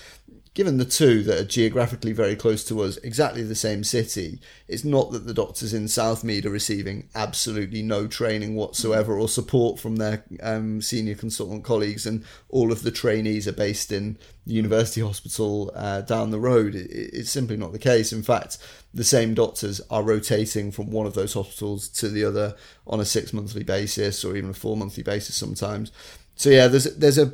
given 0.53 0.77
the 0.77 0.85
two 0.85 1.23
that 1.23 1.39
are 1.39 1.45
geographically 1.45 2.11
very 2.11 2.35
close 2.35 2.63
to 2.63 2.81
us, 2.81 2.97
exactly 2.97 3.41
the 3.41 3.55
same 3.55 3.83
city, 3.83 4.39
it's 4.67 4.83
not 4.83 5.11
that 5.11 5.25
the 5.25 5.33
doctors 5.33 5.73
in 5.73 5.85
Southmead 5.85 6.45
are 6.45 6.51
receiving 6.51 7.09
absolutely 7.15 7.81
no 7.81 8.05
training 8.05 8.53
whatsoever 8.53 9.17
or 9.17 9.27
support 9.27 9.79
from 9.79 9.95
their 9.95 10.23
um, 10.43 10.79
senior 10.81 11.15
consultant 11.15 11.63
colleagues, 11.63 12.05
and 12.05 12.23
all 12.49 12.71
of 12.71 12.83
the 12.83 12.91
trainees 12.91 13.47
are 13.47 13.53
based 13.53 13.91
in 13.91 14.17
the 14.45 14.53
university 14.53 15.01
hospital 15.01 15.71
uh, 15.73 16.01
down 16.01 16.29
the 16.29 16.39
road. 16.39 16.75
It, 16.75 16.91
it's 16.91 17.31
simply 17.31 17.57
not 17.57 17.71
the 17.71 17.79
case. 17.79 18.13
In 18.13 18.21
fact, 18.21 18.59
the 18.93 19.03
same 19.03 19.33
doctors 19.33 19.81
are 19.89 20.03
rotating 20.03 20.71
from 20.71 20.91
one 20.91 21.07
of 21.07 21.15
those 21.15 21.33
hospitals 21.33 21.87
to 21.89 22.09
the 22.09 22.23
other 22.23 22.55
on 22.85 22.99
a 22.99 23.05
six 23.05 23.33
monthly 23.33 23.63
basis 23.63 24.23
or 24.23 24.35
even 24.35 24.51
a 24.51 24.53
four 24.53 24.77
monthly 24.77 25.03
basis 25.03 25.35
sometimes. 25.35 25.91
So 26.35 26.49
yeah, 26.51 26.67
there's 26.67 26.95
there's 26.95 27.17
a 27.17 27.33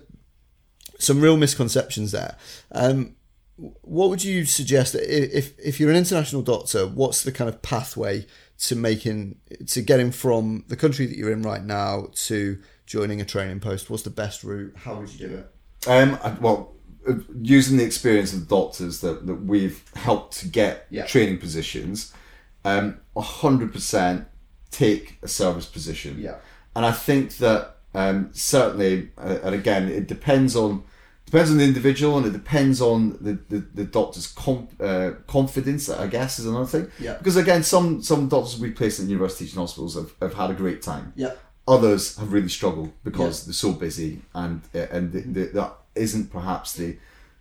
some 0.99 1.19
real 1.21 1.37
misconceptions 1.37 2.11
there. 2.11 2.35
Um, 2.71 3.15
what 3.57 4.09
would 4.09 4.23
you 4.23 4.45
suggest 4.45 4.93
that 4.93 5.03
if 5.03 5.57
if 5.59 5.79
you're 5.79 5.89
an 5.89 5.95
international 5.97 6.41
doctor, 6.43 6.85
what's 6.87 7.23
the 7.23 7.31
kind 7.31 7.49
of 7.49 7.61
pathway 7.61 8.25
to 8.59 8.75
making 8.75 9.39
to 9.67 9.81
getting 9.81 10.11
from 10.11 10.63
the 10.67 10.75
country 10.77 11.05
that 11.07 11.17
you're 11.17 11.31
in 11.31 11.41
right 11.41 11.63
now 11.63 12.07
to 12.27 12.59
joining 12.85 13.19
a 13.19 13.25
training 13.25 13.59
post? 13.59 13.89
What's 13.89 14.03
the 14.03 14.09
best 14.11 14.43
route? 14.43 14.75
How 14.77 14.95
would 14.95 15.09
you 15.13 15.27
do 15.27 15.33
it? 15.35 15.89
Um, 15.89 16.19
well, 16.41 16.73
uh, 17.07 17.15
using 17.41 17.77
the 17.77 17.83
experience 17.83 18.33
of 18.33 18.47
doctors 18.47 19.01
that, 19.01 19.25
that 19.27 19.35
we've 19.45 19.83
helped 19.95 20.38
to 20.39 20.47
get 20.47 20.88
Yeah. 20.89 21.05
training 21.05 21.39
positions, 21.39 22.13
um, 22.65 22.99
100% 23.15 24.25
take 24.71 25.17
a 25.21 25.27
service 25.27 25.65
position. 25.65 26.17
Yeah. 26.19 26.35
And 26.75 26.85
I 26.85 26.91
think 26.91 27.38
that 27.38 27.77
um, 27.93 28.29
certainly, 28.33 29.09
uh, 29.17 29.39
and 29.43 29.55
again, 29.55 29.89
it 29.89 30.07
depends 30.07 30.55
on 30.55 30.83
depends 31.29 31.51
on 31.51 31.57
the 31.57 31.63
individual 31.63 32.17
and 32.17 32.25
it 32.25 32.33
depends 32.33 32.81
on 32.81 33.17
the, 33.21 33.33
the, 33.49 33.59
the 33.73 33.83
doctor's 33.85 34.27
comp, 34.27 34.71
uh, 34.81 35.11
confidence, 35.27 35.89
I 35.89 36.07
guess, 36.07 36.39
is 36.39 36.45
another 36.45 36.65
thing. 36.65 36.91
Yeah. 36.99 37.13
Because 37.17 37.37
again, 37.37 37.63
some, 37.63 38.01
some 38.01 38.27
doctors 38.27 38.59
we 38.59 38.71
place 38.71 38.99
in 38.99 39.09
university 39.09 39.45
teaching 39.45 39.59
hospitals 39.59 39.95
have, 39.95 40.11
have 40.21 40.33
had 40.33 40.49
a 40.51 40.53
great 40.53 40.81
time 40.81 41.13
Yeah. 41.15 41.33
others 41.67 42.17
have 42.17 42.33
really 42.33 42.49
struggled 42.49 42.91
because 43.03 43.41
Yeah. 43.41 43.45
they're 43.47 43.53
so 43.53 43.71
busy 43.73 44.21
and 44.33 44.61
uh, 44.73 44.87
and 44.95 45.11
the, 45.13 45.21
the, 45.21 45.43
that 45.53 45.73
isn't 45.95 46.31
perhaps 46.31 46.73
the 46.73 46.97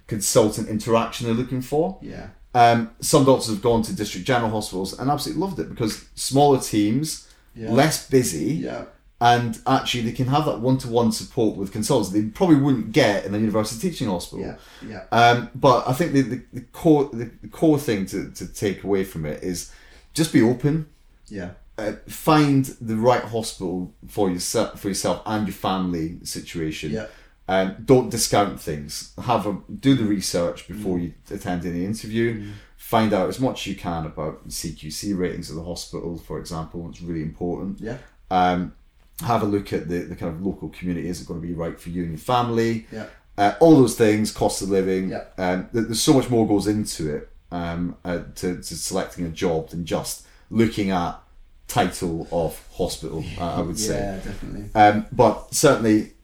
consultant 0.07 0.69
interaction 0.69 1.27
they're 1.27 1.35
looking 1.35 1.63
for. 1.63 1.99
Yeah. 2.03 2.29
Um, 2.55 2.91
some 3.01 3.25
doctors 3.25 3.49
have 3.49 3.63
gone 3.63 3.83
to 3.83 3.93
district 3.95 4.27
general 4.27 4.51
hospitals 4.51 4.99
and 4.99 5.11
absolutely 5.11 5.41
loved 5.43 5.59
it 5.61 5.69
because 5.69 6.07
smaller 6.15 6.61
teams, 6.61 7.29
Yeah. 7.55 7.71
less 7.73 8.09
busy, 8.09 8.55
Yeah. 8.55 8.85
And 9.21 9.61
actually 9.67 10.03
they 10.05 10.13
can 10.13 10.27
have 10.29 10.45
that 10.45 10.61
one-to-one 10.61 11.11
support 11.11 11.57
with 11.57 11.73
consultants 11.73 12.11
they 12.13 12.23
probably 12.23 12.57
wouldn't 12.57 12.93
get 12.93 13.25
in 13.25 13.35
a 13.35 13.39
university 13.39 13.89
teaching 13.91 14.09
hospital. 14.09 14.45
Yeah. 14.47 14.57
Yeah. 14.87 15.05
Um, 15.11 15.51
but 15.55 15.89
I 15.89 15.93
think 15.93 16.13
the, 16.13 16.23
the, 16.23 16.43
the 16.53 16.61
core 16.61 17.11
the, 17.13 17.31
the 17.43 17.49
core 17.49 17.79
thing 17.81 18.07
to, 18.07 18.31
to 18.31 18.47
take 18.47 18.85
away 18.85 19.03
from 19.05 19.27
it 19.27 19.43
is 19.43 19.73
just 20.15 20.33
be 20.33 20.41
open 20.43 20.87
Yeah. 21.29 21.51
uh, 21.79 21.93
find 22.09 22.65
the 22.81 22.97
right 22.97 23.25
hospital 23.25 23.93
for 24.07 24.31
yourself 24.31 24.79
for 24.81 24.89
yourself 24.89 25.23
and 25.27 25.47
your 25.49 25.55
family 25.55 26.19
situation. 26.23 26.93
Yeah. 26.93 27.07
Um, 27.51 27.77
don't 27.85 28.11
discount 28.11 28.61
things. 28.61 29.13
Have 29.23 29.47
a 29.47 29.57
do 29.81 29.95
the 29.97 30.05
research 30.05 30.65
Mm. 30.65 30.69
before 30.69 30.99
you 30.99 31.15
attend 31.31 31.65
any 31.65 31.85
interview. 31.85 32.51
Find 32.77 33.13
out 33.13 33.29
as 33.29 33.41
much 33.41 33.63
as 33.63 33.67
you 33.69 33.75
can 33.75 34.07
about 34.07 34.47
CQC 34.49 35.17
ratings 35.19 35.51
of 35.51 35.57
the 35.57 35.65
hospital, 35.65 36.19
for 36.19 36.39
example. 36.39 36.87
It's 36.91 37.03
really 37.03 37.23
important. 37.23 37.81
Yeah. 37.81 37.97
Um, 38.31 38.73
have 39.21 39.43
a 39.43 39.47
look 39.47 39.73
at 39.73 39.89
the, 39.89 40.01
the 40.01 40.17
kind 40.17 40.35
of 40.35 40.45
local 40.45 40.69
community. 40.69 41.09
Is 41.09 41.21
it 41.21 41.29
going 41.29 41.41
to 41.41 41.47
be 41.47 41.55
right 41.55 41.79
for 41.79 41.91
you 41.91 42.03
and 42.03 42.13
your 42.13 42.19
family? 42.19 42.87
Yeah. 42.93 43.07
Uh, 43.37 43.55
all 43.61 43.77
those 43.77 43.97
things, 43.97 44.33
cost 44.33 44.63
of 44.63 44.69
living. 44.69 45.11
Yeah. 45.11 45.25
Um, 45.37 45.69
there's 45.73 46.03
so 46.03 46.13
much 46.13 46.29
more 46.29 46.47
goes 46.47 46.67
into 46.67 47.15
it 47.15 47.31
um, 47.53 47.97
uh, 48.05 48.21
to, 48.37 48.57
to 48.57 48.77
selecting 48.77 49.25
a 49.27 49.29
job 49.29 49.71
than 49.71 49.85
just 49.85 50.27
looking 50.51 50.91
at 50.91 51.21
title 51.69 52.27
of 52.33 52.61
hospital. 52.73 53.25
Uh, 53.39 53.57
I 53.57 53.61
would 53.61 53.79
say. 53.79 53.99
Yeah. 53.99 54.17
Definitely. 54.17 54.71
Um, 54.75 55.07
but 55.13 55.55
certainly, 55.55 56.15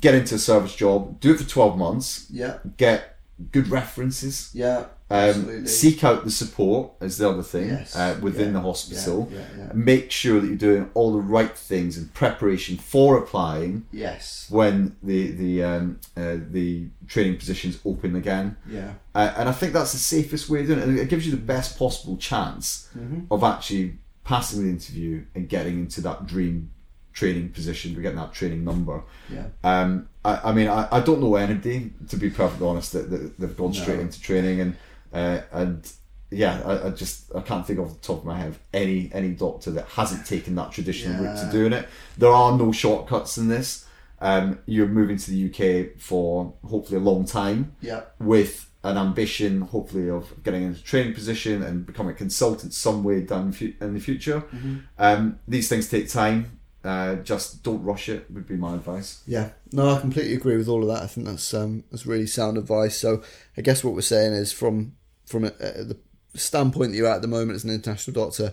get 0.00 0.14
into 0.14 0.34
a 0.34 0.38
service 0.38 0.74
job. 0.74 1.20
Do 1.20 1.32
it 1.32 1.38
for 1.38 1.48
twelve 1.48 1.78
months. 1.78 2.26
Yeah. 2.30 2.58
Get 2.76 3.18
good 3.52 3.68
references. 3.68 4.50
Yeah. 4.52 4.86
Um, 5.12 5.66
seek 5.66 6.04
out 6.04 6.24
the 6.24 6.30
support 6.30 6.92
is 7.00 7.18
the 7.18 7.28
other 7.28 7.42
thing 7.42 7.68
Yes. 7.68 7.96
uh, 7.96 8.16
within 8.22 8.48
Yeah. 8.48 8.52
the 8.52 8.60
hospital. 8.60 9.28
Yeah, 9.32 9.40
yeah. 9.58 9.72
Make 9.74 10.10
sure 10.12 10.40
that 10.40 10.46
you're 10.46 10.56
doing 10.56 10.88
all 10.94 11.12
the 11.12 11.18
right 11.20 11.56
things 11.56 11.98
in 11.98 12.08
preparation 12.14 12.76
for 12.76 13.18
applying 13.18 13.86
Yes. 13.92 14.46
when 14.50 14.94
the 15.02 15.32
the 15.32 15.64
um, 15.64 15.98
uh, 16.16 16.36
the 16.50 16.86
training 17.08 17.38
positions 17.38 17.78
open 17.84 18.14
again. 18.14 18.56
Yeah. 18.70 18.92
Uh, 19.14 19.32
and 19.36 19.48
I 19.48 19.52
think 19.52 19.72
that's 19.72 19.92
the 19.92 19.98
safest 19.98 20.48
way 20.48 20.60
of 20.60 20.68
doing 20.68 20.78
it. 20.78 20.86
And 20.88 20.98
it 20.98 21.08
gives 21.08 21.26
you 21.26 21.32
the 21.32 21.38
best 21.54 21.76
possible 21.78 22.16
chance 22.16 22.88
Mm-hmm. 22.96 23.32
of 23.32 23.42
actually 23.42 23.94
passing 24.24 24.62
the 24.62 24.70
interview 24.70 25.24
and 25.34 25.48
getting 25.48 25.78
into 25.80 26.00
that 26.02 26.24
dream 26.26 26.70
training 27.12 27.48
position, 27.48 27.96
We 27.96 28.02
getting 28.02 28.18
that 28.18 28.32
training 28.32 28.62
number. 28.62 29.02
Yeah. 29.28 29.46
Um, 29.64 30.08
I, 30.24 30.40
I 30.50 30.52
mean, 30.52 30.68
I, 30.68 30.86
I 30.92 31.00
don't 31.00 31.20
know 31.20 31.34
anybody, 31.34 31.92
to 32.08 32.16
be 32.16 32.30
perfectly 32.30 32.68
honest, 32.68 32.92
that, 32.92 33.10
that 33.10 33.38
they've 33.40 33.56
gone 33.56 33.74
straight 33.74 33.98
into 33.98 34.20
training. 34.20 34.60
And 34.60 34.76
uh, 35.12 35.40
and 35.52 35.90
yeah, 36.30 36.62
I, 36.64 36.86
I 36.88 36.90
just 36.90 37.34
I 37.34 37.40
can't 37.40 37.66
think 37.66 37.78
off 37.80 37.92
the 37.92 38.06
top 38.06 38.18
of 38.18 38.24
my 38.24 38.38
head 38.38 38.48
of 38.48 38.58
any 38.72 39.10
any 39.12 39.30
doctor 39.30 39.70
that 39.72 39.86
hasn't 39.86 40.26
taken 40.26 40.54
that 40.56 40.72
traditional 40.72 41.22
route 41.24 41.38
to 41.44 41.50
doing 41.50 41.72
it. 41.72 41.88
There 42.18 42.30
are 42.32 42.56
no 42.56 42.72
shortcuts 42.72 43.36
in 43.38 43.48
this. 43.48 43.86
Um, 44.20 44.58
you're 44.66 44.86
moving 44.86 45.16
to 45.16 45.30
the 45.30 45.48
UK 45.48 45.98
for 45.98 46.52
hopefully 46.68 46.98
a 46.98 47.02
long 47.02 47.24
time 47.24 47.74
Yeah. 47.80 48.02
with 48.18 48.70
an 48.84 48.96
ambition, 48.98 49.62
hopefully, 49.62 50.08
of 50.10 50.42
getting 50.42 50.62
into 50.62 50.78
a 50.80 50.82
training 50.82 51.14
position 51.14 51.62
and 51.62 51.86
becoming 51.86 52.12
a 52.12 52.16
consultant 52.16 52.72
some 52.74 53.02
way 53.02 53.22
down 53.22 53.54
in 53.80 53.94
the 53.94 54.00
future. 54.00 54.40
Mm-hmm. 54.54 54.76
Um, 54.98 55.38
these 55.48 55.68
things 55.68 55.88
take 55.88 56.08
time. 56.10 56.58
Uh, 56.84 57.16
just 57.16 57.62
don't 57.62 57.82
rush 57.82 58.08
it. 58.08 58.30
Would 58.30 58.46
be 58.46 58.56
my 58.56 58.74
advice. 58.74 59.22
Yeah, 59.26 59.50
no, 59.72 59.90
I 59.96 60.00
completely 60.00 60.34
agree 60.34 60.56
with 60.56 60.68
all 60.68 60.82
of 60.82 60.88
that. 60.88 61.02
I 61.02 61.06
think 61.06 61.26
that's 61.26 61.52
um, 61.52 61.84
that's 61.90 62.06
really 62.06 62.26
sound 62.26 62.56
advice. 62.56 62.96
So 62.96 63.22
I 63.56 63.60
guess 63.62 63.82
what 63.84 63.94
we're 63.94 64.00
saying 64.00 64.32
is 64.32 64.50
from 64.52 64.96
from 65.30 65.44
a, 65.44 65.52
a, 65.60 65.84
the 65.84 65.98
standpoint 66.34 66.90
that 66.90 66.96
you're 66.96 67.06
at 67.06 67.16
at 67.16 67.22
the 67.22 67.28
moment 67.28 67.56
as 67.56 67.64
an 67.64 67.70
international 67.70 68.14
doctor, 68.14 68.52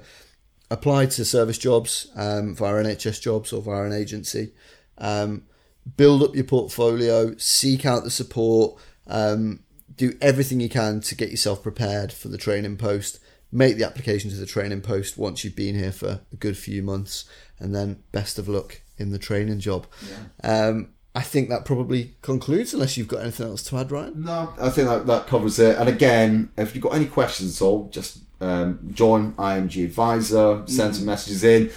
apply 0.69 1.07
to 1.07 1.25
service 1.25 1.57
jobs 1.57 2.07
um, 2.15 2.55
via 2.55 2.83
NHS 2.83 3.21
jobs 3.21 3.51
or 3.51 3.61
via 3.61 3.83
an 3.83 3.93
agency. 3.93 4.53
Um, 4.97 5.43
build 5.95 6.23
up 6.23 6.35
your 6.35 6.43
portfolio, 6.43 7.35
seek 7.37 7.85
out 7.85 8.03
the 8.03 8.11
support. 8.11 8.79
Um, 9.07 9.61
do 9.95 10.15
everything 10.21 10.59
you 10.59 10.69
can 10.69 11.01
to 11.01 11.15
get 11.15 11.31
yourself 11.31 11.63
prepared 11.63 12.11
for 12.11 12.27
the 12.27 12.37
training 12.37 12.77
post. 12.77 13.19
Make 13.51 13.77
the 13.77 13.85
application 13.85 14.29
to 14.29 14.35
the 14.35 14.45
training 14.45 14.81
post 14.81 15.17
once 15.17 15.43
you've 15.43 15.55
been 15.55 15.75
here 15.75 15.93
for 15.93 16.21
a 16.31 16.35
good 16.37 16.57
few 16.57 16.83
months, 16.83 17.25
and 17.59 17.73
then 17.73 18.03
best 18.11 18.37
of 18.37 18.47
luck 18.47 18.81
in 18.97 19.11
the 19.11 19.17
training 19.17 19.59
job. 19.59 19.87
Um, 20.43 20.89
I 21.17 21.21
think 21.21 21.49
that 21.49 21.65
probably 21.65 22.13
concludes, 22.21 22.73
unless 22.73 22.95
you've 22.97 23.07
got 23.07 23.21
anything 23.21 23.47
else 23.47 23.63
to 23.63 23.77
add, 23.77 23.91
Ryan. 23.91 24.23
No, 24.23 24.53
I 24.59 24.69
think 24.69 24.87
that, 24.87 25.07
that 25.07 25.27
covers 25.27 25.57
it. 25.59 25.75
And 25.79 25.89
again, 25.89 26.49
if 26.57 26.75
you've 26.75 26.83
got 26.83 26.93
any 26.93 27.05
questions 27.07 27.59
at 27.61 27.65
all, 27.65 27.89
just 27.89 28.19
um, 28.39 28.79
join 28.93 29.33
IMG 29.33 29.85
Advisor, 29.85 30.63
send 30.67 30.95
some 30.95 31.05
messages 31.05 31.43
in, 31.43 31.71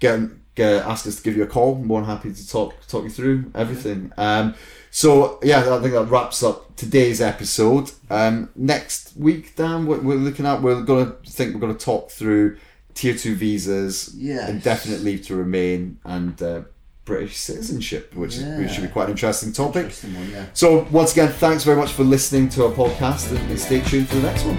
get, 0.00 0.20
get 0.54 0.82
ask 0.84 1.06
us 1.06 1.16
to 1.16 1.22
give 1.22 1.36
you 1.36 1.42
a 1.42 1.46
call. 1.46 1.74
I'm 1.76 1.86
more 1.86 2.00
than 2.00 2.08
happy 2.08 2.32
to 2.32 2.48
talk 2.48 2.74
talk 2.88 3.04
you 3.04 3.10
through 3.10 3.50
everything. 3.54 4.12
Um, 4.16 4.54
so 4.90 5.38
yeah, 5.42 5.58
I 5.60 5.80
think 5.82 5.92
that 5.92 6.06
wraps 6.08 6.42
up 6.42 6.74
today's 6.76 7.20
episode. 7.20 7.90
Um, 8.08 8.48
next 8.56 9.16
week, 9.16 9.54
Dan, 9.54 9.86
what 9.86 10.02
we're 10.02 10.16
looking 10.16 10.46
at, 10.46 10.62
we're 10.62 10.80
gonna 10.82 11.14
think 11.26 11.52
we're 11.54 11.60
gonna 11.60 11.74
talk 11.74 12.10
through 12.10 12.56
tier 12.94 13.14
two 13.14 13.34
visas, 13.36 14.14
Yes. 14.16 14.48
indefinite 14.48 15.02
leave 15.02 15.26
to 15.26 15.36
remain, 15.36 15.98
and 16.04 16.42
uh, 16.42 16.62
British 17.08 17.36
citizenship, 17.36 18.14
which, 18.14 18.36
is, 18.36 18.44
which 18.58 18.70
should 18.70 18.82
be 18.84 18.88
quite 18.88 19.06
an 19.06 19.10
interesting 19.12 19.52
topic. 19.52 19.84
Interesting 19.84 20.14
one, 20.14 20.30
yeah. 20.30 20.44
So 20.52 20.86
once 20.92 21.12
again, 21.12 21.32
thanks 21.32 21.64
very 21.64 21.76
much 21.76 21.92
for 21.92 22.04
listening 22.04 22.48
to 22.50 22.66
our 22.66 22.72
podcast, 22.72 23.34
and 23.34 23.58
stay 23.58 23.80
tuned 23.80 24.08
for 24.08 24.16
the 24.16 24.22
next 24.22 24.44
one. 24.44 24.56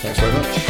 Thanks 0.00 0.18
very 0.18 0.32
much. 0.32 0.69